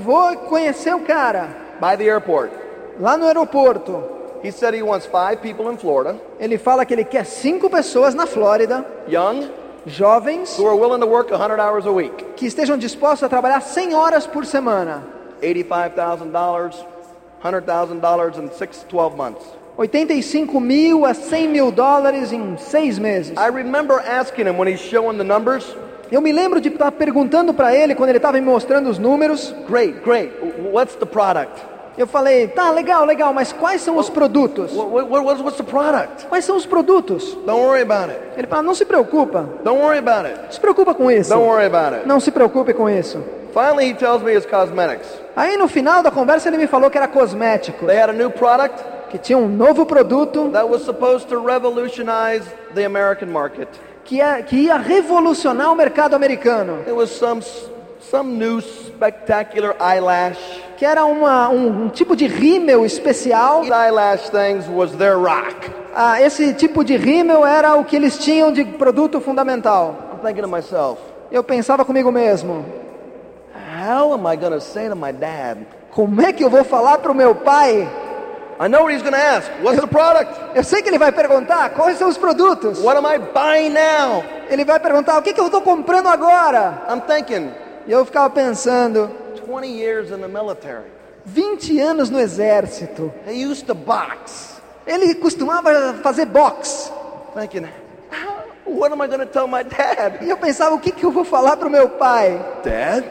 [0.07, 2.51] Vou conhecer o cara By the airport.
[2.99, 4.01] lá no aeroporto.
[4.43, 8.13] He said he wants five people in Florida, Ele fala que ele quer cinco pessoas
[8.15, 9.49] na Flórida, young,
[9.85, 12.13] jovens, who are willing to work 100 hours a week.
[12.35, 15.03] que estejam dispostos a trabalhar 100 horas por semana.
[15.41, 16.85] $85,000,
[17.43, 19.43] $100,000 in six, 12 months.
[19.77, 23.37] 85 mil a 100 mil dólares em seis meses.
[23.37, 25.75] I remember asking him when he's showing the numbers,
[26.11, 29.53] Eu me lembro de estar perguntando para ele quando ele estava me mostrando os números.
[29.67, 30.31] great, great,
[30.71, 31.51] what's the product?
[31.97, 34.71] Eu falei, tá legal, legal, mas quais são os produtos?
[34.71, 36.27] What, what, what's, what's the product?
[36.27, 37.33] Quais são os produtos?
[37.45, 38.21] Don't worry about it.
[38.37, 40.37] Ele fala, não se preocupa, Don't worry about it.
[40.43, 41.29] não se preocupa com isso.
[41.31, 42.07] Don't worry about it.
[42.07, 43.23] Não se preocupe com isso.
[43.51, 45.07] Finally, he tells me it's cosmetics.
[45.35, 48.29] Aí no final da conversa ele me falou que era cosmético, They had a new
[48.29, 52.43] product que tinha um novo produto that was supposed to revolutionize
[52.75, 53.67] the American market.
[54.07, 57.41] Que, é, que ia revolucionar o mercado americano, It was some
[58.09, 60.39] some new spectacular eyelash.
[60.77, 63.61] que era uma, um, um tipo de rímel especial.
[63.61, 65.69] These eyelash things was their rock.
[65.93, 69.95] Ah, esse tipo de rímel era o que eles tinham de produto fundamental.
[70.13, 70.99] I'm thinking to myself,
[71.31, 72.63] Eu pensava comigo mesmo,
[73.85, 75.57] how am I going to say to my dad?
[75.91, 77.87] como é que eu vou falar para o meu pai?
[78.59, 79.49] I know what he's going to ask.
[79.61, 80.31] What's the product?
[80.55, 82.79] Eu sei que ele vai perguntar quais são os produtos.
[82.79, 84.23] What am I buying now?
[84.49, 86.83] Ele vai perguntar o que, que eu estou comprando agora.
[86.89, 87.51] I'm thinking,
[87.87, 89.09] E eu ficava pensando,
[89.47, 90.83] 20 years in the military.
[91.25, 93.13] 20 anos no exército.
[93.25, 94.59] He used to box.
[94.85, 96.91] Ele costumava fazer boxe.
[97.33, 97.67] Thinking,
[98.65, 100.19] what am I going to tell my dad?
[100.21, 102.43] E eu pensava, o que, que eu vou falar para o meu pai?
[102.63, 103.05] Dad,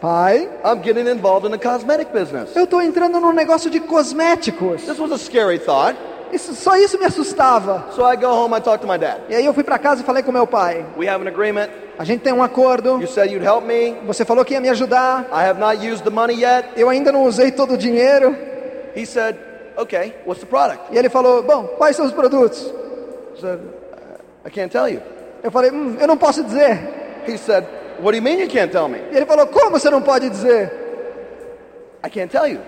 [0.00, 2.54] Pai, I'm getting involved in the cosmetic business.
[2.54, 4.82] eu estou entrando num negócio de cosméticos.
[4.82, 5.96] This was a scary thought.
[6.32, 7.86] Isso, só isso me assustava.
[7.92, 9.22] So I go home, I talk to my dad.
[9.28, 10.84] E aí eu fui para casa e falei com meu pai.
[10.96, 11.70] We have an agreement.
[11.98, 13.00] A gente tem um acordo.
[13.00, 13.96] You said you'd help me.
[14.06, 15.26] Você falou que ia me ajudar.
[15.32, 16.68] I have not used the money yet.
[16.76, 18.36] Eu ainda não usei todo o dinheiro.
[18.94, 19.36] He said,
[19.76, 20.92] okay, what's the product?
[20.92, 22.60] E ele falou: Bom, quais são os produtos?
[23.36, 25.00] I said, "Uh, I can't tell you.
[25.42, 26.78] Eu falei: hum, Eu não posso dizer.
[27.26, 27.64] He said,
[28.00, 28.98] What do you mean you can't tell me?
[29.12, 30.70] E ele falou: Como você não pode dizer?
[32.04, 32.60] I can't tell you.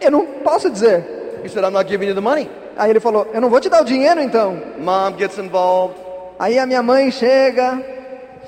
[0.00, 1.40] Eu não posso dizer.
[1.44, 2.48] He said, I'm not giving you the money.
[2.76, 4.56] Aí ele falou: Eu não vou te dar o dinheiro então.
[4.78, 5.98] Mom gets involved.
[6.38, 7.82] Aí a minha mãe chega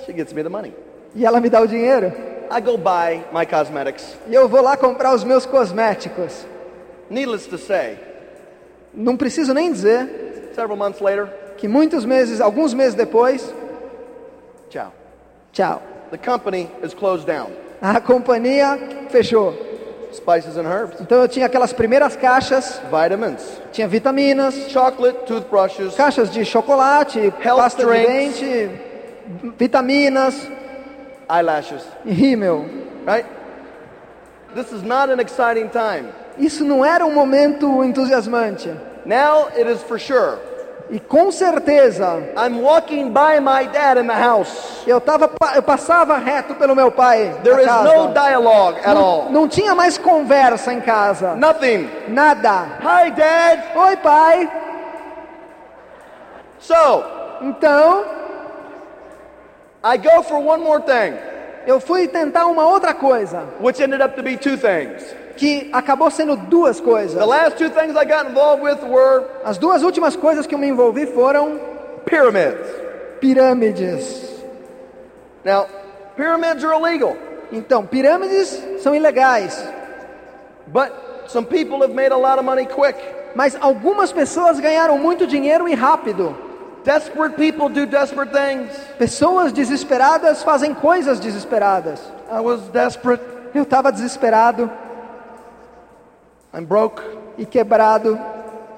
[0.07, 0.73] She gets me the money.
[1.15, 2.13] e ela me dá o dinheiro.
[2.53, 4.17] I go buy my cosmetics.
[4.29, 6.47] E eu vou lá comprar os meus cosméticos.
[7.09, 7.99] Needless to say,
[8.95, 13.53] Não preciso nem dizer several months later, que muitos meses, alguns meses depois,
[14.69, 14.93] ciao.
[15.53, 15.83] tchau.
[16.11, 17.51] The company is closed down.
[17.81, 18.79] A companhia
[19.11, 19.55] fechou.
[20.13, 26.29] Spices and herbs, Então eu tinha aquelas primeiras caixas, vitamins, tinha vitaminas, chocolate, toothbrushes, caixas
[26.33, 28.41] de chocolate, Health pasta de drinks.
[28.41, 28.71] dente,
[29.57, 30.49] vitaminas
[31.29, 32.67] eyelashes, e rímel.
[33.07, 33.25] right?
[34.55, 36.09] This is not an exciting time.
[36.37, 38.69] Isso não era um momento entusiasmante.
[39.07, 40.39] Now it is for sure.
[40.91, 44.83] E com certeza I'm walking by my dad in the house.
[44.87, 47.33] eu, tava, eu passava reto pelo meu pai.
[47.45, 47.95] There is casa.
[47.95, 49.31] no dialogue at não, all.
[49.31, 51.37] não tinha mais conversa em casa.
[51.37, 51.89] Nothing.
[52.09, 52.67] Nada.
[52.83, 53.63] Hi, Dad.
[53.77, 54.51] Oi, pai.
[56.59, 57.05] So,
[57.43, 58.05] Então,
[59.83, 61.17] I go for one more thing,
[61.67, 65.03] eu fui tentar uma outra coisa, which ended up to be two things.
[65.41, 67.19] Que acabou sendo duas coisas.
[67.19, 70.59] The last two things I got involved with were As duas últimas coisas que eu
[70.59, 71.59] me envolvi foram
[72.05, 72.61] pyramids.
[73.21, 74.29] pirâmides.
[75.43, 75.67] Now,
[76.15, 77.17] pyramids are illegal,
[77.51, 79.59] Então, pirâmides são ilegais,
[80.67, 80.93] but
[81.27, 82.99] some people have made a lot of money quick.
[83.35, 86.37] mas algumas pessoas ganharam muito dinheiro e rápido.
[86.85, 88.77] Desperate people do desperate things.
[88.99, 91.99] Pessoas desesperadas fazem coisas desesperadas.
[92.31, 93.23] I was desperate.
[93.55, 94.71] Eu estava desesperado
[96.53, 97.03] I'm broke.
[97.39, 98.19] e quebrado,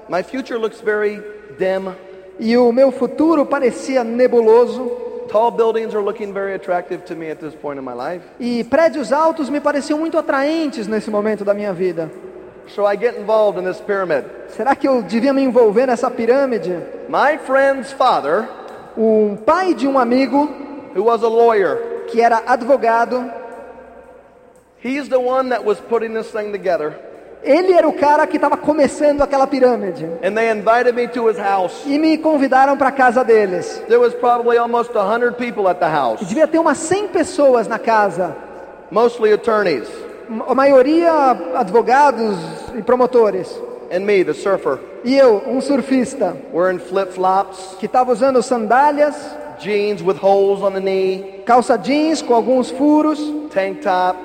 [0.09, 1.21] My future looks very
[1.59, 1.95] dim.
[2.39, 7.39] e o meu futuro parecia nebuloso, Tall buildings are looking very attractive to me at
[7.41, 8.23] this point in my life.
[8.39, 12.11] e prédios altos me pareciam muito atraentes nesse momento da minha vida.
[12.69, 14.25] So I get involved in this pyramid.
[14.51, 16.77] Será que eu devia me envolver nessa pirâmide?
[17.09, 18.47] My friend's father,
[18.97, 20.47] Um pai de um amigo
[20.95, 23.33] who was a lawyer, que era advogado,
[24.85, 26.95] he's the one that was putting this thing together.
[27.43, 30.05] Ele era o cara que estava começando aquela pirâmide.
[30.25, 31.83] And they invited me to his house.
[31.87, 33.83] E me convidaram para a casa deles.
[33.89, 37.79] There was probably almost 100 people at the house, devia ter umas 100 pessoas na
[37.79, 38.37] casa,
[38.91, 39.89] mostly attorneys,
[40.47, 41.13] a maioria
[41.57, 42.37] advogados
[42.79, 43.49] e promotores.
[43.91, 46.35] and me, the surfer, E eu, um surfista,
[46.89, 49.15] flip-flops, que estava usando sandálias,
[49.59, 53.19] jeans with holes on the knee, calça jeans com alguns furos.
[53.53, 54.19] Tank top,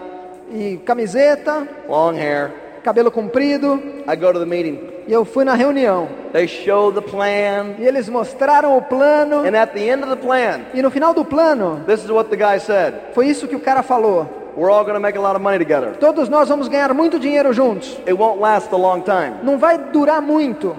[0.54, 2.67] e camiseta, long hair.
[2.88, 3.82] Cabelo comprido.
[4.08, 4.80] I go to the meeting.
[5.08, 6.08] E eu fui na reunião.
[6.32, 9.40] They show the plan, E eles mostraram o plano.
[9.46, 12.30] and at the end of the plan, E no final do plano, this is what
[12.30, 12.94] the guy said.
[13.14, 14.26] foi isso que o cara falou.
[14.56, 15.96] We're all going to make a lot of money together.
[16.00, 17.96] Todos nós vamos ganhar muito dinheiro juntos.
[18.08, 19.36] It won't last a long time.
[19.44, 20.76] Não vai durar muito.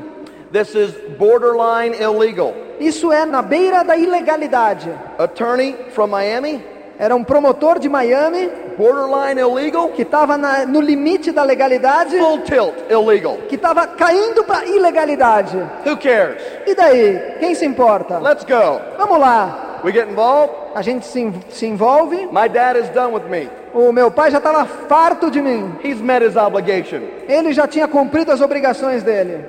[0.50, 2.54] This is borderline illegal.
[2.80, 4.90] Isso é na beira da ilegalidade.
[5.18, 6.60] Attorney from Miami,
[6.98, 12.74] Era um promotor de Miami borderline illegal, que estava no limite da legalidade, full tilt
[12.88, 13.36] illegal.
[13.48, 15.58] que estava caindo para ilegalidade.
[15.84, 16.40] Who cares?
[16.64, 17.18] E daí?
[17.40, 18.18] Quem se importa?
[18.20, 18.80] Let's go.
[18.96, 19.80] Vamos lá.
[19.84, 20.54] We get involved.
[20.74, 22.26] A gente se, se envolve.
[22.32, 23.48] My dad is done with me.
[23.74, 25.76] O meu pai já estava farto de mim.
[25.82, 27.02] He's met his obligation.
[27.28, 29.44] Ele já tinha cumprido as obrigações dele.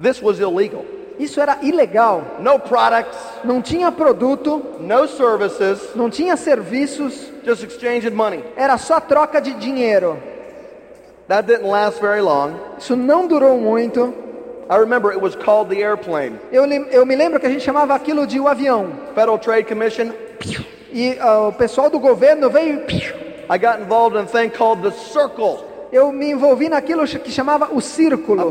[0.00, 0.84] This was illegal.
[1.18, 2.22] Isso era ilegal.
[2.40, 7.64] No products, Não tinha produto, no services, não tinha serviços, just
[8.12, 8.44] money.
[8.56, 10.18] era só troca de dinheiro.
[11.28, 12.54] That didn't last very long.
[12.78, 14.12] Isso não durou muito.
[14.70, 16.38] I remember it was called the airplane.
[16.50, 18.92] Eu, eu me lembro que a gente chamava aquilo de o avião.
[19.14, 20.12] Federal Trade Commission.
[20.92, 22.82] E ah, o pessoal do governo veio.
[23.50, 25.64] I got involved in a thing called the circle.
[25.92, 28.50] Eu me envolvi naquilo que chamava o círculo.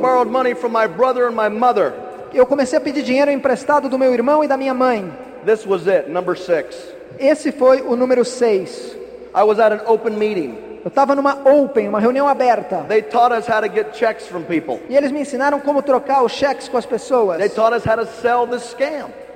[2.33, 5.11] Eu comecei a pedir dinheiro emprestado do meu irmão e da minha mãe.
[5.45, 6.75] This was it, number six.
[7.19, 8.97] Esse foi o número 6.
[9.35, 10.57] I was at an open meeting.
[10.83, 12.86] Eu estava numa open, uma reunião aberta.
[12.88, 14.79] They taught us how to get checks from people.
[14.89, 17.38] E eles me ensinaram como trocar os cheques com as pessoas.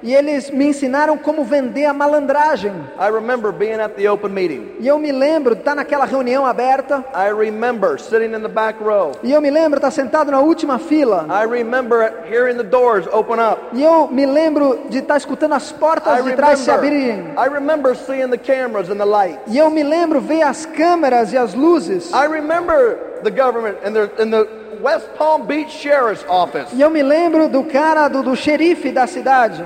[0.03, 2.73] E eles me ensinaram como vender a malandragem.
[2.99, 4.75] I remember being at the open meeting.
[4.79, 7.03] E eu me lembro de estar naquela reunião aberta.
[7.13, 9.13] I remember sitting in the back row.
[9.23, 11.25] E eu me lembro de estar sentado na última fila.
[11.29, 13.59] I remember hearing the doors open up.
[13.73, 17.33] E eu me lembro de estar escutando as I portas de trás se remember, abrirem.
[17.37, 19.41] I remember seeing the cameras and the lights.
[19.47, 22.11] E eu me lembro ver as câmeras e as luzes.
[22.11, 24.47] I remember the government and the, in the
[24.82, 29.07] West Palm Beach Sheriff's Office E eu me lembro do cara, do, do xerife da
[29.07, 29.63] cidade,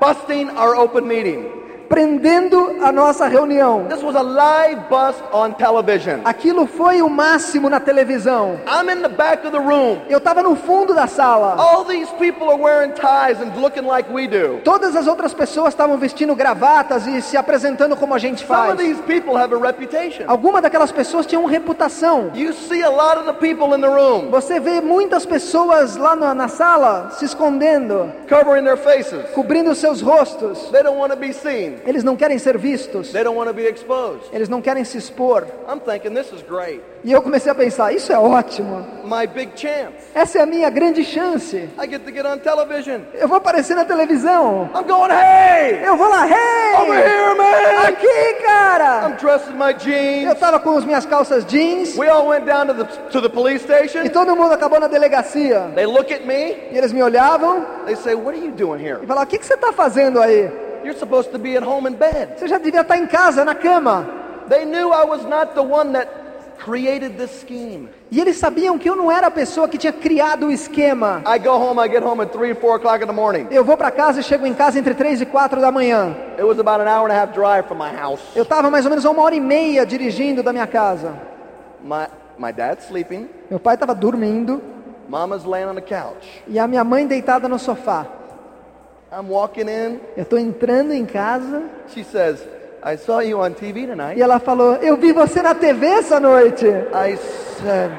[0.00, 1.62] busting our open meeting.
[1.92, 3.84] Prendendo a nossa reunião.
[3.86, 4.80] This was a live
[5.30, 6.20] on television.
[6.24, 8.58] Aquilo foi o máximo na televisão.
[8.66, 10.00] I'm in the back of the room.
[10.08, 11.54] Eu estava no fundo da sala.
[11.58, 14.60] All these people are wearing ties and looking like we do.
[14.64, 18.72] Todas as outras pessoas estavam vestindo gravatas e se apresentando como a gente Some faz.
[18.72, 20.24] of these people have a reputation.
[20.26, 22.30] Alguma daquelas pessoas tinham reputação.
[22.34, 26.16] You see a lot of the people in the room Você vê muitas pessoas lá
[26.16, 29.30] na, na sala se escondendo, covering their faces.
[29.34, 30.70] cobrindo seus rostos.
[30.70, 31.81] They don't want to be seen.
[31.86, 33.10] Eles não querem ser vistos.
[33.12, 34.24] They don't want to be exposed.
[34.32, 35.46] Eles não querem se expor.
[35.68, 36.80] I'm thinking this is great.
[37.04, 38.86] E eu comecei a pensar, isso é ótimo.
[39.04, 39.94] My big chance.
[40.14, 41.56] Essa é a minha grande chance.
[41.56, 43.00] I get to get on television.
[43.14, 44.70] Eu vou aparecer na televisão.
[44.74, 47.04] I'm going, hey, Eu vou lá, over hey!
[47.04, 47.88] here, man.
[47.88, 49.08] Aqui, cara!
[49.08, 50.38] I'm dressed in my Eu jeans.
[50.38, 53.64] tava com as minhas calças jeans We all went down to the to the police
[53.64, 54.08] e station.
[54.10, 55.70] todo mundo acabou na delegacia.
[55.74, 56.56] They look at me.
[56.70, 59.00] E eles me olhavam They say, "What are you doing here?
[59.02, 60.48] e falavam: O que, que você está fazendo aí?
[60.84, 63.54] You're supposed to be at home in bed." Você já devia estar em casa, na
[63.54, 64.06] cama.
[64.48, 66.08] They knew I was not the one that
[66.58, 67.88] created this scheme.
[68.10, 71.22] E eles sabiam que eu não era a pessoa que tinha criado o esquema.
[71.26, 71.80] I go home.
[71.80, 73.46] I get home at three, four o'clock in the morning.
[73.50, 76.14] Eu vou para casa e chego em casa entre 3 e 4 da manhã.
[76.36, 78.20] It was about an hour and a half drive from my house.
[78.36, 81.14] Eu estava mais ou menos a uma hora e meia dirigindo da minha casa.
[81.82, 82.06] My
[82.38, 83.28] my dad's sleeping.
[83.50, 84.60] Meu pai estava dormindo
[85.08, 86.42] Mama's laying on the couch.
[86.46, 88.06] e a minha mãe deitada no sofá.
[89.12, 90.00] I'm walking in.
[90.16, 92.40] Eu estou entrando em casa She says,
[92.82, 96.18] "I saw you on TV tonight." e ela falou: Eu vi você na TV essa
[96.18, 96.66] noite.
[96.66, 97.16] I
[97.60, 97.92] said,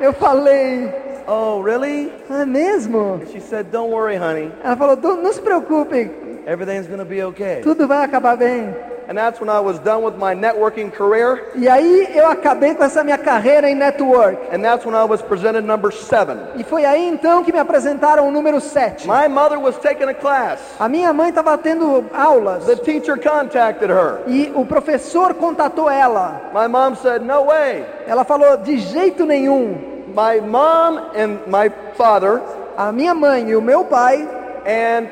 [0.00, 0.92] Eu falei:
[1.28, 3.20] "Oh, really?" É mesmo?
[3.30, 4.50] She said, "Don't worry, honey.
[4.64, 6.10] Ela falou: "Não- Não se preocupe,
[6.46, 8.74] Everything's gonna be okay." tudo vai acabar bem.
[9.08, 11.50] And that's when I was done with my networking career.
[11.54, 14.36] E aí eu acabei com essa minha carreira em network.
[14.54, 16.36] And that's when I was presented number seven.
[16.56, 19.08] E foi aí então que me apresentaram o número 7.
[19.08, 20.60] My mother was taking a class.
[20.78, 24.20] A minha mãe estava tendo aulas The teacher contacted her.
[24.26, 26.50] e o professor contatou ela.
[26.52, 27.86] My mom said, No way.
[28.06, 29.96] Ela falou: de jeito nenhum.
[30.08, 32.42] My mom and my father
[32.76, 34.28] A minha mãe e o meu pai
[34.66, 35.06] and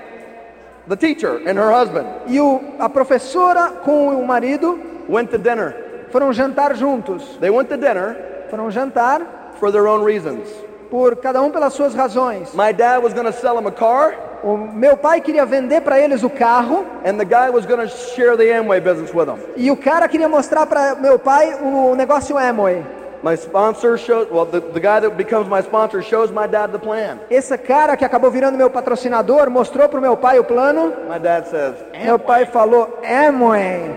[0.89, 4.78] the teacher and her husband e o, a professora com o marido
[5.09, 5.74] went to dinner.
[6.11, 7.37] foram jantar juntos.
[7.41, 8.16] They went to dinner
[8.51, 9.22] Foram jantar
[9.59, 10.49] for their own reasons.
[10.91, 12.55] por cada um pelas suas razões.
[12.55, 14.14] My dad was going to sell him a car,
[14.45, 17.89] O meu pai queria vender para eles o carro and the guy was going to
[17.89, 19.39] share the Amway business with him.
[19.57, 22.84] e o cara queria mostrar para meu pai o negócio Amway.
[23.22, 26.78] My sponsor showed, well, the, the guy that becomes my sponsor shows my dad the
[26.78, 27.18] plan.
[27.30, 30.92] Esse cara que acabou virando meu patrocinador mostrou para o meu pai o plano.
[31.08, 33.90] My dad says, Meu pai falou: Amway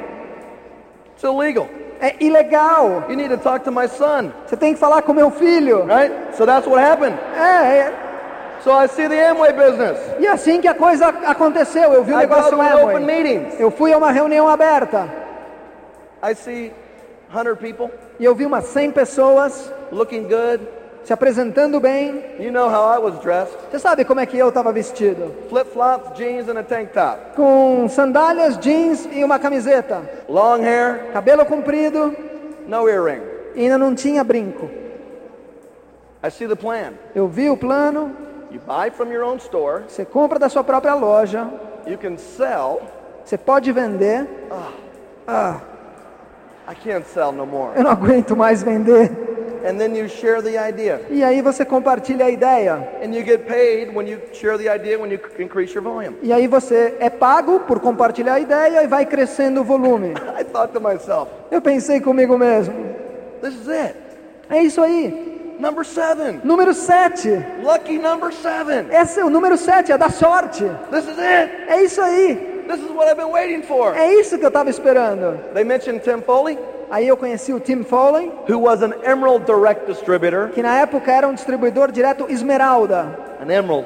[1.14, 1.68] It's illegal.
[2.02, 3.04] é ilegal.
[3.10, 4.32] You need to talk to my son.
[4.48, 5.86] Você tem que falar com meu filho.
[5.86, 6.36] Right?
[6.38, 7.18] So that's what happened.
[7.38, 7.94] É, é.
[8.64, 9.98] So I see the Amway business.
[10.20, 13.06] E assim que a coisa aconteceu, eu vi o I negócio an open Amway.
[13.06, 13.60] meetings.
[13.60, 15.08] Eu fui a uma reunião aberta
[16.22, 16.74] I see
[17.34, 17.90] 100 people
[18.20, 20.62] e eu vi umas 100 pessoas looking good.
[21.04, 22.24] se apresentando bem.
[22.38, 23.56] You know how I was dressed.
[23.72, 25.34] Você sabe como é que eu estava vestido?
[25.50, 27.36] Flip-flops, jeans, and a tank top.
[27.36, 30.02] Com sandálias, jeans e uma camiseta.
[30.28, 32.14] Long hair, Cabelo comprido
[32.68, 33.22] no earring.
[33.56, 34.70] e ainda não tinha brinco.
[36.24, 36.92] I see the plan.
[37.16, 38.12] Eu vi o plano,
[38.52, 39.84] You buy from your own store.
[39.88, 41.48] você compra da sua própria loja,
[41.88, 42.82] You can sell.
[43.24, 44.28] você pode vender.
[46.70, 47.72] I can't sell no more.
[47.76, 49.10] Eu não aguento mais vender.
[49.66, 51.02] And then you share the idea.
[51.10, 52.88] E aí você compartilha a ideia.
[53.04, 56.16] And you get paid when you share the idea when you increase your volume.
[56.22, 60.14] E aí você é pago por compartilhar a ideia e vai crescendo o volume.
[60.40, 62.74] I thought to myself, Eu pensei comigo mesmo,
[63.42, 63.96] this is it.
[64.50, 65.58] é isso aí.
[65.60, 66.40] Number seven.
[66.42, 67.30] Número 7.
[67.62, 68.86] Lucky number seven.
[68.92, 70.64] Esse é o número 7, é da sorte.
[70.90, 71.52] This is it.
[71.68, 72.49] É isso aí.
[72.70, 73.96] This is what I've been waiting for.
[73.96, 75.40] É isso que eu estava esperando.
[75.56, 76.58] They mentioned Tim Foley,
[76.92, 80.50] Aí eu conheci o Tim Foley, who was an Emerald Direct distributor.
[80.50, 83.18] que na época era um distribuidor direto Esmeralda.
[83.42, 83.86] An Emerald.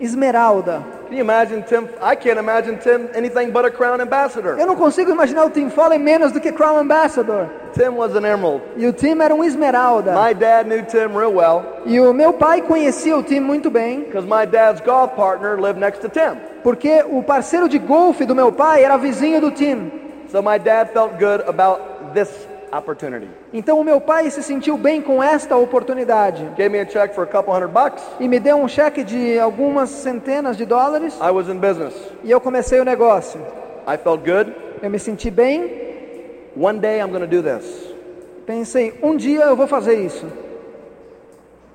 [0.00, 0.82] Esmeralda.
[1.08, 1.88] Can you imagine Tim?
[2.02, 4.58] I can't imagine Tim anything but a Crown Ambassador.
[4.58, 7.48] Eu não consigo imaginar o Tim Foley menos do que Crown Ambassador.
[7.72, 8.62] Tim was an Emerald.
[8.76, 10.12] E o Tim era um Esmeralda.
[10.12, 14.00] My dad knew Tim real well E o meu pai conhecia o Tim muito bem,
[14.00, 16.36] because my dad's golf partner lived next to Tim.
[16.62, 19.90] porque o parceiro de golfe do meu pai era vizinho do Tim.
[20.30, 22.28] So my dad felt good about this
[22.72, 23.28] opportunity.
[23.52, 27.24] Então o meu pai se sentiu bem com esta oportunidade Gave me a check for
[27.24, 28.02] a couple hundred bucks.
[28.20, 31.94] e me deu um cheque de algumas centenas de dólares I was in business.
[32.24, 33.40] e eu comecei o negócio.
[33.86, 34.54] I felt good.
[34.82, 35.86] Eu me senti bem,
[36.56, 37.64] One day I'm going to do this.
[38.46, 40.26] pensei, um dia eu vou fazer isso.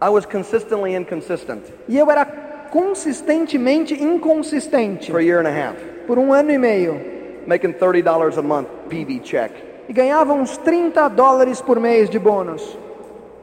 [0.02, 2.26] I was consistently inconsistent E eu era
[2.72, 5.78] consistentemente inconsistente for a year and a half.
[6.08, 7.00] por um ano e meio.
[7.48, 9.52] making $30 a month PV check.
[9.88, 12.78] E ganhava uns 30 dólares por mês de bônus.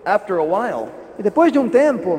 [0.05, 0.89] After a while,
[1.19, 2.19] E depois de um tempo,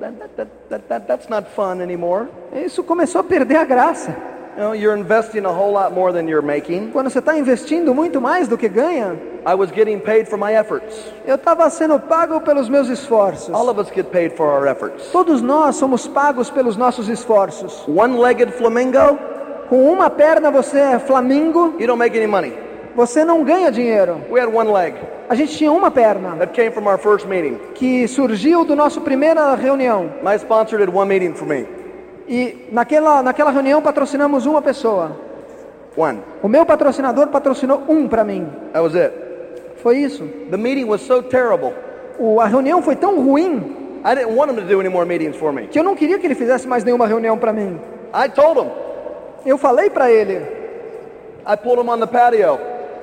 [0.00, 2.28] that, that, that, that, that, that's not fun anymore.
[2.54, 4.14] isso começou a perder a graça.
[4.56, 6.90] You know, you're investing a whole lot more than you're making.
[6.90, 9.14] Quando você está investindo muito mais do que ganha,
[9.46, 10.96] I was getting paid for my efforts.
[11.26, 13.52] eu estava sendo pago pelos meus esforços.
[13.54, 15.10] All of us get paid for our efforts.
[15.12, 17.84] Todos nós somos pagos pelos nossos esforços.
[17.86, 19.18] One-legged flamingo,
[19.68, 22.54] Com uma perna você é flamingo, you don't make any money.
[22.96, 24.20] Você não ganha dinheiro.
[24.30, 24.94] We had one leg
[25.28, 27.58] A gente tinha uma perna that came from our first meeting.
[27.74, 30.10] que surgiu do nosso primeira reunião.
[30.22, 31.66] My sponsor did one meeting for me.
[32.28, 35.12] E naquela, naquela reunião patrocinamos uma pessoa.
[35.96, 36.20] One.
[36.42, 38.48] O meu patrocinador patrocinou um para mim.
[38.72, 39.12] That was it.
[39.82, 40.24] Foi isso.
[40.50, 41.72] The meeting was so terrible.
[42.18, 45.36] O, a reunião foi tão ruim I didn't want him to do any more meetings
[45.36, 45.66] for me.
[45.66, 47.78] que eu não queria que ele fizesse mais nenhuma reunião para mim.
[48.14, 48.70] I told him.
[49.44, 50.34] Eu falei para ele
[51.46, 52.58] I pulled him on the patio.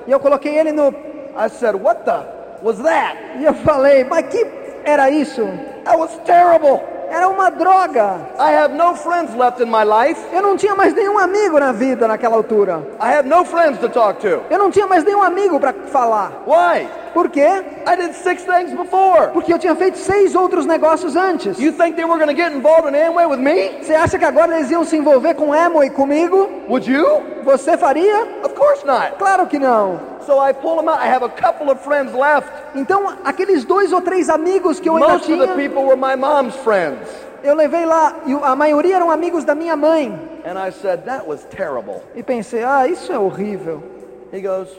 [0.08, 0.90] E eu coloquei ele no
[1.36, 2.24] I said, What the
[2.62, 3.18] was that?
[3.40, 4.46] e eu falei, mas que
[4.86, 5.42] era isso?
[5.84, 6.82] That was terrible.
[7.14, 8.22] Era uma droga.
[8.40, 10.20] I have no friends left in my life.
[10.34, 12.82] Eu não tinha mais nenhum amigo na vida naquela altura.
[13.00, 14.42] I have no friends to talk to.
[14.50, 16.32] Eu não tinha mais nenhum amigo para falar.
[16.48, 16.88] Why?
[17.14, 17.64] Por quê?
[17.86, 19.28] I did six things before.
[19.32, 21.60] Porque eu tinha feito seis outros negócios antes.
[21.60, 23.84] You think they were going to get involved in Amway with me?
[23.84, 26.50] Você acha que agora eles iam se envolver com Amway comigo?
[26.68, 27.22] Would you?
[27.44, 28.28] Você faria?
[28.44, 29.18] Of course not.
[29.20, 30.00] Claro que não.
[30.26, 31.00] So I pulled them out.
[31.00, 32.48] I have a couple of friends left.
[32.76, 36.16] Então, aqueles dois ou três amigos que eu ainda Most of the people were my
[36.16, 37.08] mom's friends.
[37.44, 40.18] eu levei lá e a maioria eram amigos da minha mãe.
[40.46, 42.02] And I said, That was terrible.
[42.16, 43.84] E pensei, ah, isso é horrível.
[44.32, 44.70] He goes,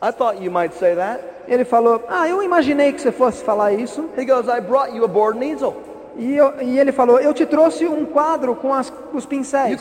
[0.00, 1.22] I thought you might say that.
[1.46, 4.08] Ele falou, ah, eu imaginei que você fosse falar isso.
[4.16, 5.76] He goes, I brought you a board and easel.
[6.16, 9.72] E, eu- e ele falou, eu te trouxe um quadro com as- os pincéis.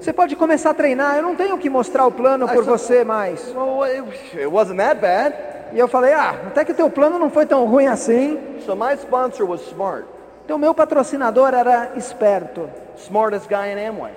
[0.00, 3.54] Você pode começar a treinar, eu não tenho que mostrar o plano por você- mais.
[3.54, 4.02] Well, it,
[4.38, 5.34] it wasn't that bad.
[5.72, 8.38] E eu falei, ah, até que teu plano não foi tão ruim assim.
[8.64, 10.06] So my sponsor was smart.
[10.44, 12.70] Então, meu patrocinador era esperto.
[12.96, 14.12] Smartest guy in Amway.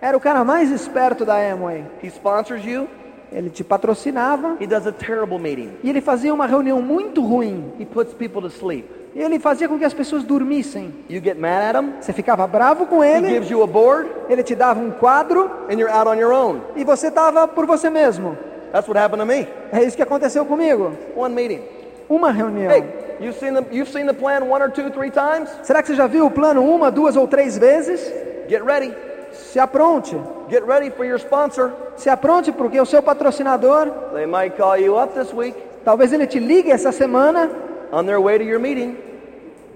[0.00, 1.84] Era o cara mais esperto da Amway.
[2.02, 2.88] He sponsors you.
[3.34, 5.70] Ele te patrocinava He does a terrible meeting.
[5.82, 7.72] e ele fazia uma reunião muito ruim.
[7.80, 8.88] He puts people to sleep.
[9.14, 10.92] E ele fazia com que as pessoas dormissem.
[11.10, 11.92] You get mad at him.
[12.00, 15.50] Você ficava bravo com He ele, gives you a board, ele te dava um quadro
[15.68, 16.60] and you're out on your own.
[16.76, 18.36] e você estava por você mesmo.
[18.72, 19.46] That's what happened to me.
[19.72, 20.92] É isso que aconteceu comigo.
[21.16, 21.60] One meeting.
[22.08, 22.70] Uma reunião.
[22.72, 22.82] Hey,
[23.20, 25.48] you've seen the you've seen the plan one or two, three times.
[25.62, 28.00] Será que você já viu o plano uma, duas ou três vezes?
[28.48, 28.92] Get ready.
[29.34, 30.16] Se apronte.
[30.50, 31.72] Get ready for your sponsor.
[31.96, 35.54] Se apronte porque o seu patrocinador, They might call you up this week
[35.84, 37.50] talvez ele te ligue essa semana,
[37.92, 38.96] on their way to your meeting.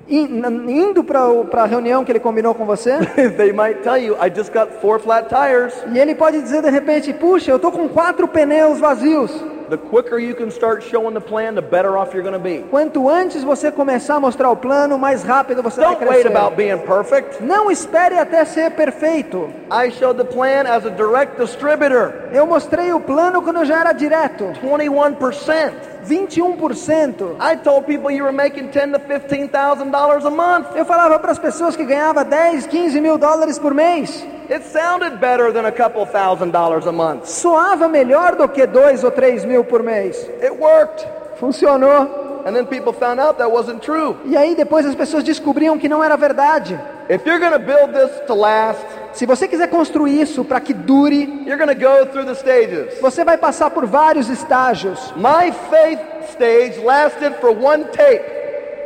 [0.09, 1.21] in- indo para
[1.63, 2.99] a reunião que ele combinou com você.
[3.37, 5.75] they might tell you, I just got four flat tires.
[5.93, 9.31] E ele pode dizer de repente: Puxa, eu tô com quatro pneus vazios.
[9.69, 12.65] The quicker you can start showing the plan, the better off you're going to be.
[12.71, 16.37] Quanto antes você começar a mostrar o plano, mais rápido você vai Don't wait crescer.
[16.37, 17.43] about being perfect.
[17.45, 19.51] Não espere até ser perfeito.
[19.71, 22.15] I showed the plan as a direct distributor.
[22.33, 24.53] Eu mostrei o plano quando eu já era direto.
[24.63, 25.73] 21%.
[26.09, 27.37] 21%.
[27.39, 30.67] I told people you were making ten to fifteen thousand dollars a month.
[30.75, 34.27] Eu falava para as pessoas que ganhava 10, 15 mil dólares por mês.
[34.51, 37.27] It sounded better than a couple thousand dollars a month.
[37.27, 40.17] Soava melhor do que 2 ou 3 mil por mês.
[40.43, 41.07] It worked.
[41.39, 42.29] Funcionou.
[42.47, 44.17] And then people found out that wasn't true.
[44.25, 46.79] E aí depois as pessoas descobriam que não era verdade.
[47.11, 51.45] If you're to build this to last, Se você quiser construir isso para que dure,
[51.47, 53.01] you're to go through the stages.
[53.01, 55.13] você vai passar por vários estágios.
[55.17, 55.99] My faith
[56.31, 58.25] stage lasted for one tape.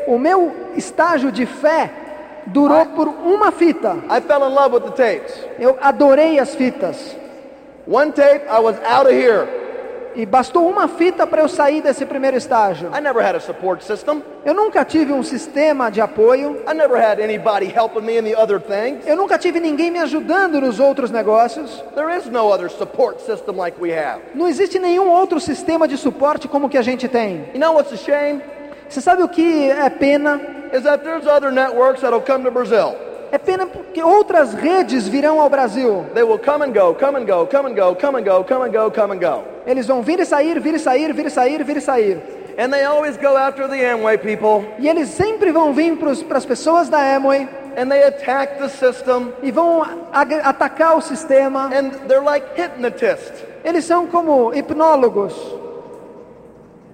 [0.06, 1.90] O meu estágio de fé
[2.46, 3.96] durou por uma fita.
[4.10, 5.34] I fell in love with the tapes.
[5.58, 7.16] Eu adorei as fitas.
[7.86, 9.46] One tape, I was out of here.
[10.14, 12.90] E bastou uma fita para eu sair desse primeiro estágio.
[12.96, 14.22] I never had a support system.
[14.44, 16.60] Eu nunca tive um sistema de apoio.
[16.68, 19.06] I never had anybody helping me in the other things.
[19.06, 21.82] Eu nunca tive ninguém me ajudando nos outros negócios.
[21.94, 24.20] There is no other support system like we have.
[24.34, 27.48] Não existe nenhum outro sistema de suporte como o que a gente tem.
[27.54, 28.42] You know what's a shame?
[28.88, 30.40] Você sabe o que é pena?
[30.72, 32.94] Is that there's other networks that'll come to Brazil.
[33.32, 36.04] É pena porque outras redes virão ao Brasil.
[36.12, 38.62] They will come and go, come and go, come and go, come and go, come
[38.62, 39.42] and go, come and go.
[39.66, 42.20] Eles vão vir e sair, vir e sair, vir e sair, vir e sair.
[42.58, 46.44] And they always go after the Amway people E eles sempre vão vir para as
[46.44, 51.70] pessoas da Amway and they attack the system e vão atacar o sistema.
[51.72, 53.42] and they're like hypnotists.
[53.64, 55.32] Eles são como hipnólogos.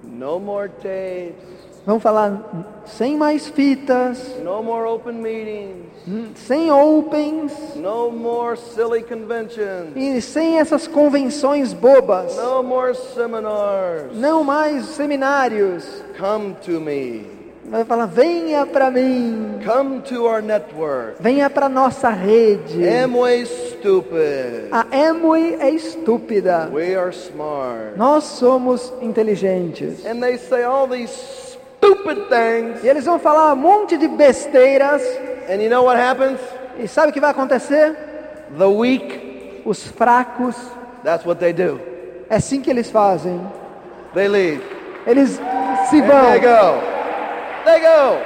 [0.03, 1.58] No more tapes.
[1.89, 2.39] Vamos falar
[2.85, 5.87] sem mais fitas, no more open meetings,
[6.35, 12.37] sem opens no more silly conventions, e sem essas convenções bobas.
[12.37, 14.15] no more seminars.
[14.15, 16.03] Não mais seminários.
[16.15, 17.25] Come to me.
[17.65, 21.15] Vai falar: venha para mim, Come to our network.
[21.19, 22.87] venha para nossa rede.
[22.87, 24.69] Amway stupid.
[24.71, 26.69] A Amway é estúpida.
[26.71, 27.97] We are smart.
[27.97, 30.05] Nós somos inteligentes.
[30.05, 31.38] And they say all these
[31.79, 32.83] stupid things.
[32.83, 35.01] E eles vão falar um monte de besteiras.
[35.49, 36.39] And you know what happens?
[36.77, 37.95] E sabe o que vai acontecer?
[38.57, 40.55] The weak, Os fracos,
[41.03, 41.79] that's what they do.
[42.29, 43.39] é assim que eles fazem.
[44.13, 44.61] They leave.
[45.05, 45.31] Eles
[45.89, 46.39] se And they vão.
[46.39, 46.81] go.
[47.65, 48.17] They go.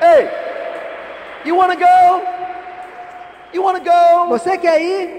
[0.00, 0.28] Hey,
[1.44, 2.22] you want to go?
[3.52, 4.28] You want to go?
[4.28, 5.10] Você quer ir?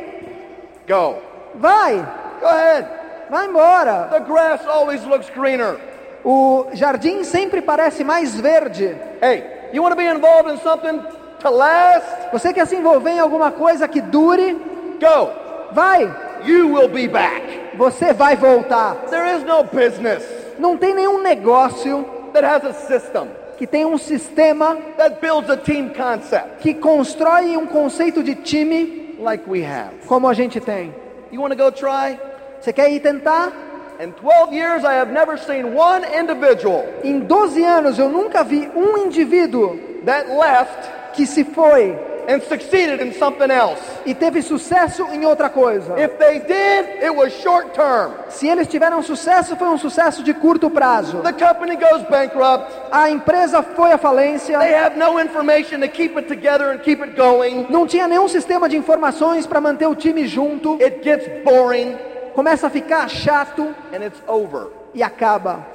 [0.88, 1.18] Go.
[1.55, 2.05] Vai,
[2.39, 2.88] Go ahead.
[3.30, 4.07] vai embora.
[4.12, 5.78] The grass always looks greener.
[6.24, 8.96] O jardim sempre parece mais verde.
[9.22, 9.44] Hey,
[9.74, 11.00] you want to be involved in something
[11.40, 12.06] to last?
[12.32, 14.54] Você quer se envolver em alguma coisa que dure?
[15.00, 15.30] Go.
[15.72, 16.12] Vai,
[16.46, 17.42] You will be back.
[17.78, 18.96] você vai voltar.
[19.10, 20.24] There is no business
[20.58, 25.58] Não tem nenhum negócio that has a system que tenha um sistema that builds a
[25.58, 30.06] team concept que constrói um conceito de time like we have.
[30.08, 30.94] como a gente tem.
[31.32, 32.18] You want to go try?
[32.60, 33.52] Você quer ir tentar?
[34.00, 38.70] In 12 years, I have never seen one individual Em 12 anos eu nunca vi
[38.74, 41.97] um indivíduo that left que se foi
[42.30, 43.82] and succeeded in something else.
[44.06, 46.00] e teve sucesso em outra coisa.
[46.00, 48.14] If they did, it was short term.
[48.30, 51.18] Se eles tiveram sucesso, foi um sucesso de curto prazo.
[51.22, 52.72] The company goes bankrupt.
[52.91, 57.02] A empresa foi à falência, They have no information to keep it together and keep
[57.04, 57.66] it going.
[57.70, 61.97] não tinha nenhum sistema de informações para manter o time junto, It gets boring
[62.34, 64.68] começa a ficar chato and it's over.
[64.94, 65.66] e acaba.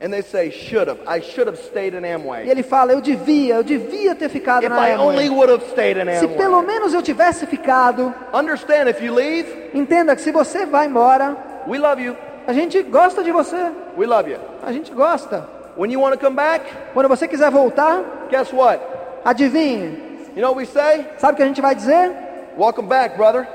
[0.00, 0.98] And they say, should have.
[1.06, 2.48] I should have stayed in E Amway.
[2.48, 5.30] ele fala: Eu devia, eu devia ter ficado If na I only Amway.
[5.30, 6.66] would have stayed in Se pelo Amway.
[6.74, 11.78] menos eu tivesse ficado, Understand, if you leave, entenda que se você vai embora, we
[11.78, 12.16] love you.
[12.46, 13.56] a gente gosta de você,
[13.96, 14.38] We love you.
[14.62, 15.48] a gente gosta.
[15.76, 18.80] When you want to come back, Quando você quiser voltar, guess what?
[19.24, 20.02] adivinhe,
[20.36, 21.06] You know what we say?
[21.18, 22.10] sabe o que a gente vai dizer?
[22.58, 23.46] Welcome back, brother.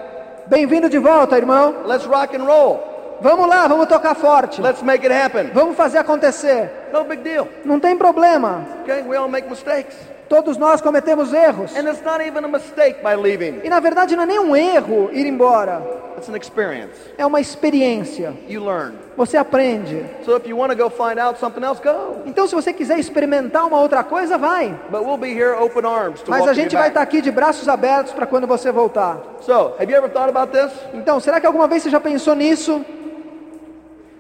[0.50, 1.84] Bem-vindo de volta, irmão.
[1.86, 2.80] Let's rock and roll.
[3.22, 4.60] Vamos lá, vamos tocar forte.
[4.60, 5.52] Let's make it happen.
[5.54, 6.90] Vamos fazer acontecer.
[6.92, 7.48] No big deal.
[7.64, 8.66] Não tem problema.
[8.82, 9.04] Okay?
[9.04, 9.96] We all make mistakes.
[10.30, 11.76] Todos nós cometemos erros.
[11.76, 13.62] And it's not even a mistake by leaving.
[13.64, 15.82] E na verdade não é nem um erro ir embora.
[16.18, 16.94] It's an experience.
[17.18, 18.34] É uma experiência.
[18.48, 18.94] You learn.
[19.18, 20.06] Você aprende.
[20.26, 22.18] So if you want to go find out something else, go.
[22.28, 24.70] Então se você quiser experimentar uma outra coisa, vai.
[24.92, 27.10] But we'll be here open arms to Mas a gente vai estar back.
[27.10, 29.18] aqui de braços abertos para quando você voltar.
[29.42, 30.72] So, have you ever thought about this?
[30.94, 32.86] Então, será que alguma vez você já pensou nisso?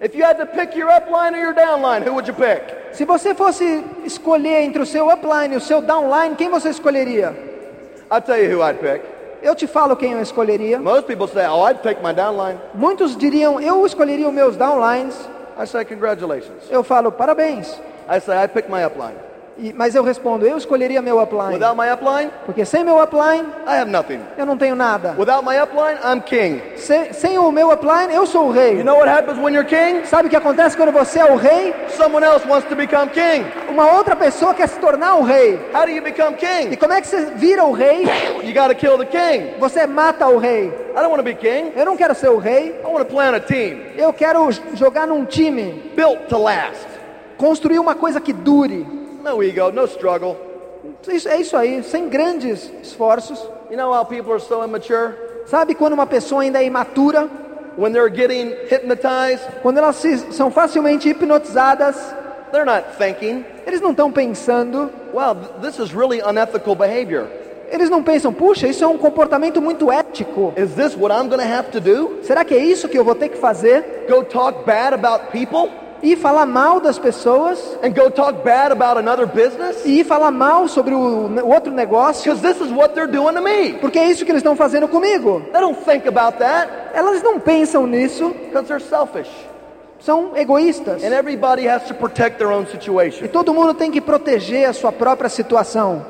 [0.01, 2.78] If you had to pick your upline or your downline, who would you pick?
[2.93, 7.35] Se você fosse escolher entre o seu upline e o seu downline, quem você escolheria?
[8.11, 9.01] I'll tell you who I'd pick.
[9.41, 10.79] Eu te falo quem eu escolheria.
[10.79, 12.59] Most people say, oh, I'd take my downline.
[12.73, 15.15] Muitos diriam, eu escolheria os meus downlines.
[15.57, 16.69] I say, congratulations.
[16.69, 17.79] Eu falo, parabéns.
[18.09, 19.28] I say, I pick my upline.
[19.61, 21.53] E- mas eu respondo, eu escolheria meu upline.
[21.55, 24.19] Without my upline, Porque sem meu upline, I have nothing.
[24.37, 25.15] eu não tenho nada.
[25.17, 26.61] Without my upline, I'm king.
[26.77, 28.77] Se- sem o meu upline, eu sou o rei.
[28.77, 30.05] You know what happens when you're king?
[30.05, 31.75] Sabe o que acontece quando você é o rei?
[31.89, 33.45] Someone else wants to become king.
[33.69, 35.59] Uma outra pessoa quer se tornar o rei.
[35.73, 36.77] How do you become E king?
[36.77, 38.03] como é que você vira o rei?
[38.43, 39.55] You got to kill the king.
[39.59, 40.67] Você mata o rei.
[40.91, 41.73] I don't want to be king.
[41.75, 42.79] Eu não quero ser o rei.
[42.81, 45.91] I want to plan a team Eu quero jogar num time.
[45.95, 46.87] built to last.
[47.37, 48.85] Construir uma coisa que dure.
[49.23, 50.35] No ego, no struggle.
[51.07, 53.39] Isso, é isso aí, sem grandes esforços.
[53.69, 55.13] You know how people are so immature?
[55.45, 57.27] Sabe quando uma pessoa ainda é imatura?
[57.77, 61.95] When they're getting hypnotized, Quando elas se- são facilmente hipnotizadas,
[62.51, 64.89] they're not thinking, eles não estão pensando.
[65.13, 67.27] wow, this is really unethical behavior.
[67.71, 70.51] Eles não pensam, puxa, isso é um comportamento muito ético.
[70.57, 72.17] Is this what I'm going to have to do?
[72.23, 74.05] Será que é isso que eu vou ter que fazer?
[74.09, 75.69] Go talk bad about people?
[76.01, 77.59] E falar mal das pessoas?
[77.83, 79.81] And go talk bad about another business?
[79.85, 82.33] E falar mal sobre o, o outro negócio?
[82.33, 83.73] Because this is what they're doing to me.
[83.73, 85.41] Porque é isso que eles estão fazendo comigo.
[85.51, 89.29] They don't think about that Elas não pensam nisso, because they're selfish.
[89.99, 91.03] são egoístas.
[91.03, 93.27] And everybody has to protect their own E situation.
[93.27, 96.05] todo mundo tem que proteger a sua própria situação.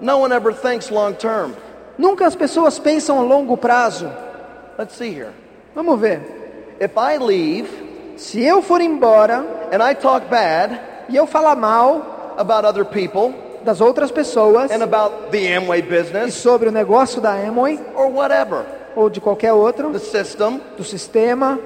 [0.00, 1.52] No one ever thinks long term.
[1.96, 4.10] Nunca as pessoas pensam a longo prazo.
[4.76, 5.30] Let's see here.
[5.74, 6.20] Vamos ver.
[6.80, 7.68] If I leave
[8.20, 13.34] Se eu for embora and I talk bad e eu falar mal about other people
[13.64, 18.08] das outras pessoas and about the Amway e business sobre o negócio da Amway or
[18.08, 21.58] whatever, ou de qualquer outro, the system, do sistema,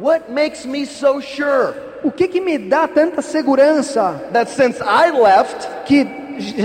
[0.00, 5.10] what makes me so sure O que que me dá tanta segurança that since I
[5.10, 6.06] left que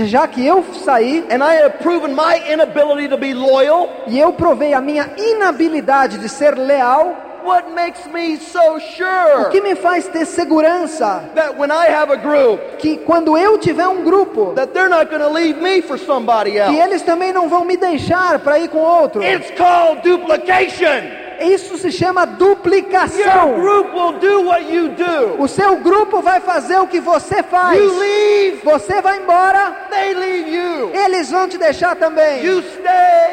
[0.06, 1.74] já que eu saí and I have
[2.14, 8.06] my to be loyal, e eu provei a minha inabilidade de ser leal, what makes
[8.06, 12.78] me so o sure que me faz ter segurança that when I have a group,
[12.78, 16.52] que quando eu tiver um grupo, that they're not going to leave me for somebody
[16.52, 16.78] que else?
[16.78, 19.22] eles também não vão me deixar para ir com outro.
[19.22, 21.22] It's called duplication.
[21.42, 23.54] Isso se chama duplicação.
[25.38, 27.80] O seu grupo vai fazer o que você faz.
[28.62, 30.90] Você vai embora, they leave you.
[30.92, 32.42] eles vão te deixar também.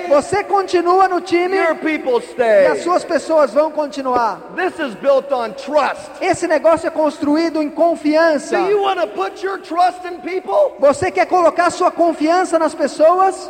[0.07, 4.41] Você continua no time e as suas pessoas vão continuar.
[4.55, 6.09] This is built on trust.
[6.21, 8.57] Esse negócio é construído em confiança.
[8.57, 12.73] Do you want to put your trust in people Você quer colocar sua confiança nas
[12.73, 13.49] pessoas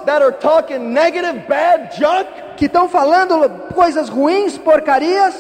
[2.58, 5.36] que estão falando coisas ruins, porcarias?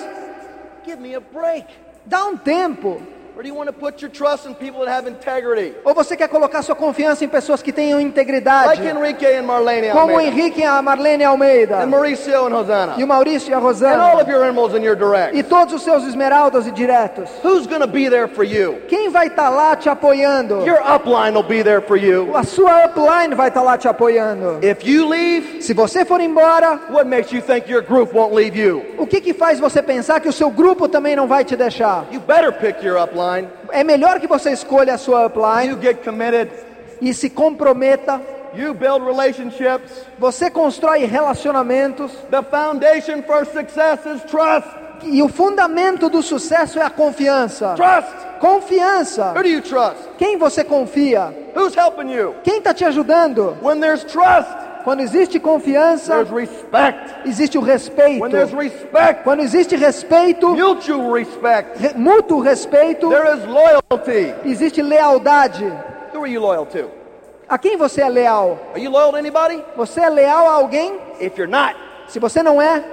[0.86, 1.68] Give me a break.
[2.05, 3.01] Dá um tempo.
[3.40, 5.74] Or do you want to put your trust in people that have integrity?
[5.86, 8.68] Ou você quer colocar sua confiança em pessoas que tenham integridade?
[8.68, 10.20] Like Enrique and Marlene Como o.
[10.20, 11.78] Henrique e a Marlene Almeida.
[11.82, 12.96] And Mauricio and Hosanna.
[12.98, 14.22] E o Maurício e a And all Rosana.
[14.22, 15.38] of your emeralds and your direct.
[15.38, 17.30] E todos os seus esmeraldas e diretos.
[17.42, 18.82] Who's going to be there for you?
[18.90, 20.66] Quem vai estar lá te apoiando?
[20.66, 22.36] Your upline will be there for you.
[22.36, 24.60] A sua upline vai estar lá te apoiando.
[24.62, 28.60] If you leave, Se você for embora, what makes you think your group won't leave
[28.60, 28.84] you?
[28.98, 32.06] o que que faz você pensar que o seu grupo também não vai te deixar?
[32.12, 33.29] You better pick your upline.
[33.72, 36.50] É melhor que você escolha a sua upline You get committed.
[37.02, 38.20] e se comprometa.
[38.56, 39.92] You build relationships.
[40.18, 44.68] Você constrói relacionamentos The foundation for success is trust.
[45.04, 47.74] e o fundamento do sucesso é a confiança.
[47.76, 48.12] Trust.
[48.40, 49.34] Confiança.
[49.36, 49.98] Who do you trust?
[50.18, 51.34] Quem você confia?
[51.56, 52.36] Who's helping you?
[52.44, 53.56] Quem está te ajudando?
[53.62, 54.50] When there's trust,
[54.90, 57.14] Quando existe confiança, there's respect.
[57.24, 58.24] existe o respeito.
[58.24, 64.34] When there's respect, Quando existe respeito, mutual respect, re- mútuo respeito, there is loyalty.
[64.50, 65.64] existe lealdade.
[66.12, 66.90] Who are you loyal to?
[67.48, 68.58] A quem você é leal?
[68.74, 69.64] Are you loyal to anybody?
[69.78, 70.98] Você é leal a alguém?
[71.22, 71.76] If you're not,
[72.08, 72.84] Se você não é,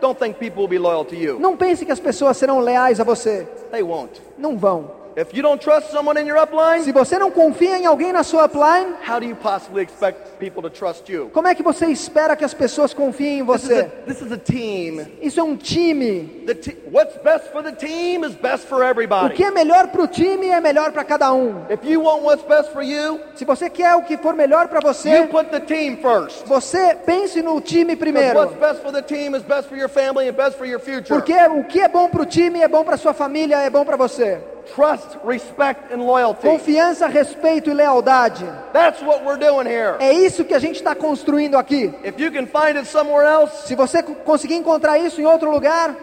[0.00, 1.38] don't think people will be loyal to you.
[1.38, 3.46] não pense que as pessoas serão leais a você.
[3.70, 4.22] They won't.
[4.38, 4.90] Não vão.
[5.16, 8.22] If you don't trust someone in your upline, Se você não confia em alguém na
[8.22, 11.30] sua upline, how do you possibly expect people to trust you?
[11.34, 13.80] como é que você espera que as pessoas confiem em This is você?
[13.80, 15.06] a, this is a team.
[15.20, 16.42] Isso é um time.
[16.46, 19.34] The te- what's best for the team is best for O everybody.
[19.34, 21.64] que é melhor para o time é melhor para cada um.
[21.70, 24.78] If you want what's best for you, Se você quer o que for melhor para
[24.80, 26.46] you você, put the team first.
[26.46, 28.38] você pense no time primeiro.
[28.38, 31.08] what's best for the team is best for your family and best for your future.
[31.08, 33.84] Porque o que é bom para o time é bom para sua família, é bom
[33.84, 34.38] para você.
[34.74, 36.46] Trust, respect, and loyalty.
[36.46, 38.44] Confiança, respeito e lealdade.
[38.72, 39.96] That's what we're doing here.
[39.98, 41.92] É isso que a gente está construindo aqui.
[42.04, 45.50] If you can find it somewhere else, Se você co- conseguir encontrar isso em outro
[45.50, 45.94] lugar,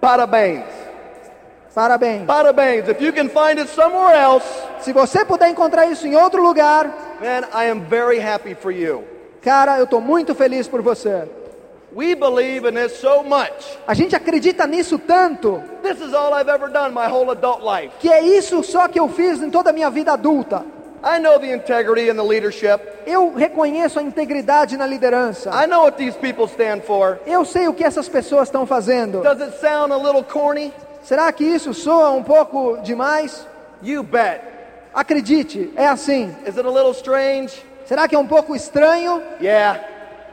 [0.00, 0.64] parabéns.
[1.74, 2.26] parabéns.
[2.26, 2.88] Parabéns.
[2.88, 4.46] If you can find it somewhere else,
[4.80, 6.86] Se você puder encontrar isso em outro lugar,
[7.20, 9.04] man, I am very happy for you.
[9.42, 11.28] cara, eu estou muito feliz por você.
[11.92, 13.50] We believe in this so much.
[13.86, 17.92] A gente acredita nisso tanto This is all I've ever done my whole adult life.
[17.98, 20.64] que é isso só que eu fiz em toda a minha vida adulta.
[21.02, 22.78] I know the integrity and the leadership.
[23.06, 25.50] Eu reconheço a integridade na liderança.
[25.50, 27.18] I know what these people stand for.
[27.26, 29.22] Eu sei o que essas pessoas estão fazendo.
[29.22, 30.72] Does it sound a little corny?
[31.02, 33.46] Será que isso soa um pouco demais?
[33.82, 34.42] You bet.
[34.92, 36.36] Acredite, é assim.
[36.46, 37.64] Is it a little strange?
[37.86, 39.22] Será que é um pouco estranho?
[39.40, 39.80] Yeah.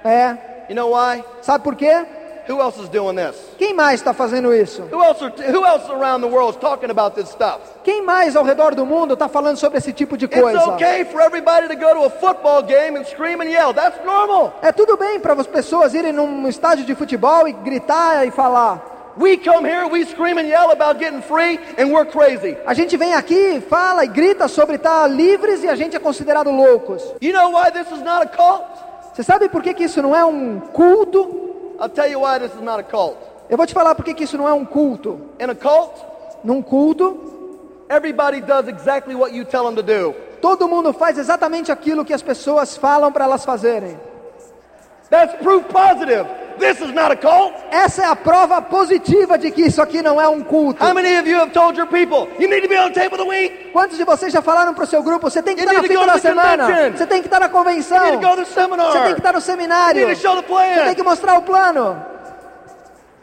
[0.03, 0.37] É.
[0.69, 1.23] You know why?
[1.41, 2.05] Sabe por quê?
[2.47, 3.35] Who else is doing this?
[3.57, 4.81] Quem mais está fazendo isso?
[4.89, 7.59] Who else, are, who else around the world is talking about this stuff?
[7.83, 10.65] Quem mais ao redor do mundo está falando sobre esse tipo de It's coisa?
[10.69, 13.73] okay for everybody to go to a football game and scream and yell.
[13.73, 14.53] That's normal.
[14.61, 18.95] É tudo bem para as pessoas irem num estádio de futebol e gritar e falar.
[19.17, 22.55] We come here, we scream and yell about getting free, and we're crazy.
[22.67, 26.51] A gente vem aqui, fala e grita sobre estar livres e a gente é considerado
[26.51, 27.03] loucos.
[27.19, 28.86] You know why this is not a cult?
[29.17, 31.75] Você sabe por que, que isso não é um culto?
[31.79, 33.17] I'll tell you why this is not a cult.
[33.49, 35.19] Eu vou te falar por que, que isso não é um culto.
[35.39, 36.05] In a cult,
[36.43, 40.13] Num culto, everybody does exactly what you tell them to do.
[40.39, 43.99] todo mundo faz exatamente aquilo que as pessoas falam para elas fazerem.
[45.09, 46.27] That's proof positive.
[46.59, 47.53] This is not a cult.
[47.71, 50.83] Essa é a prova positiva de que isso aqui não é um culto.
[50.83, 53.13] How many of you have told your people, you need to be on the tape
[53.13, 53.71] of the week?
[53.71, 55.29] Quantos de vocês já falaram para o seu grupo?
[55.29, 56.65] Você tem que You estar na fita da semana.
[56.65, 56.97] convention.
[56.97, 58.03] Você tem que estar na You convenção.
[58.05, 58.91] need to go to seminar.
[58.91, 60.07] Você tem que estar no You seminário.
[60.07, 61.11] need to show the Você tem que plan.
[61.11, 61.97] mostrar o plano.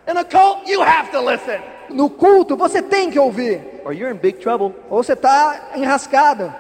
[0.07, 1.61] In a cult, you have to listen.
[1.91, 3.81] No culto, você tem que ouvir.
[3.85, 4.75] Or you're in big trouble.
[4.91, 6.53] Ou você está enrascado.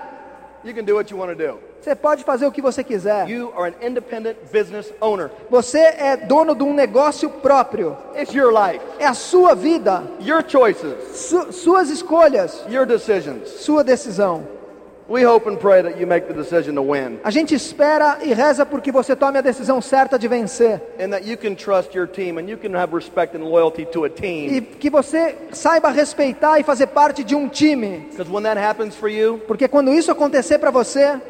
[0.64, 1.58] You can do what you want to do.
[1.84, 3.28] Você pode fazer o que você quiser.
[3.28, 5.30] You are an independent business owner.
[5.50, 7.94] Você é dono de um negócio próprio.
[8.18, 13.50] It's your life, É a sua vida, your choices, su- suas escolhas, your decisions.
[13.50, 14.54] sua decisão.
[15.06, 18.32] We hope and pray that you make the decision to win A gente espera e
[18.32, 20.80] reza porque você tome a decisão certa de vencer.
[24.50, 28.06] E que você saiba respeitar e fazer parte de um time.
[28.10, 31.20] Because when that happens for you, Porque quando isso acontecer para você,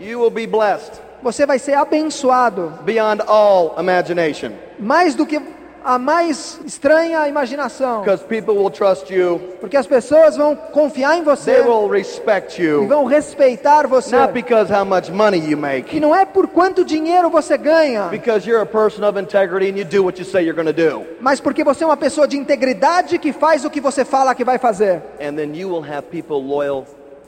[0.00, 0.92] you will be blessed
[1.22, 2.72] você vai ser abençoado.
[2.84, 4.52] beyond all imagination.
[4.78, 5.40] Mais do que
[5.82, 8.00] a mais estranha imaginação.
[8.00, 12.60] Because people will trust you, Porque as pessoas vão confiar em você they will respect
[12.60, 14.16] e you, vão respeitar você.
[14.16, 18.04] not because how much money you E make, não é por quanto dinheiro você ganha,
[18.10, 20.72] because you're a person of integrity and you do what you say you're going to
[20.74, 21.04] do.
[21.20, 24.44] mas porque você é uma pessoa de integridade que faz o que você fala que
[24.44, 25.02] vai fazer.
[25.20, 26.84] And then you will have people loyal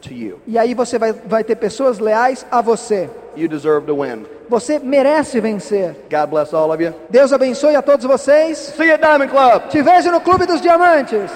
[0.07, 0.41] to you.
[0.47, 3.09] E aí você vai, vai ter pessoas leais a você.
[3.37, 4.25] You deserve to win.
[4.49, 5.95] Você merece vencer.
[6.11, 6.95] God bless all of you.
[7.11, 8.59] Deus abençoe a todos vocês.
[8.59, 9.69] See you at Diamond Club.
[9.69, 11.31] Te vejo no Clube dos Diamantes.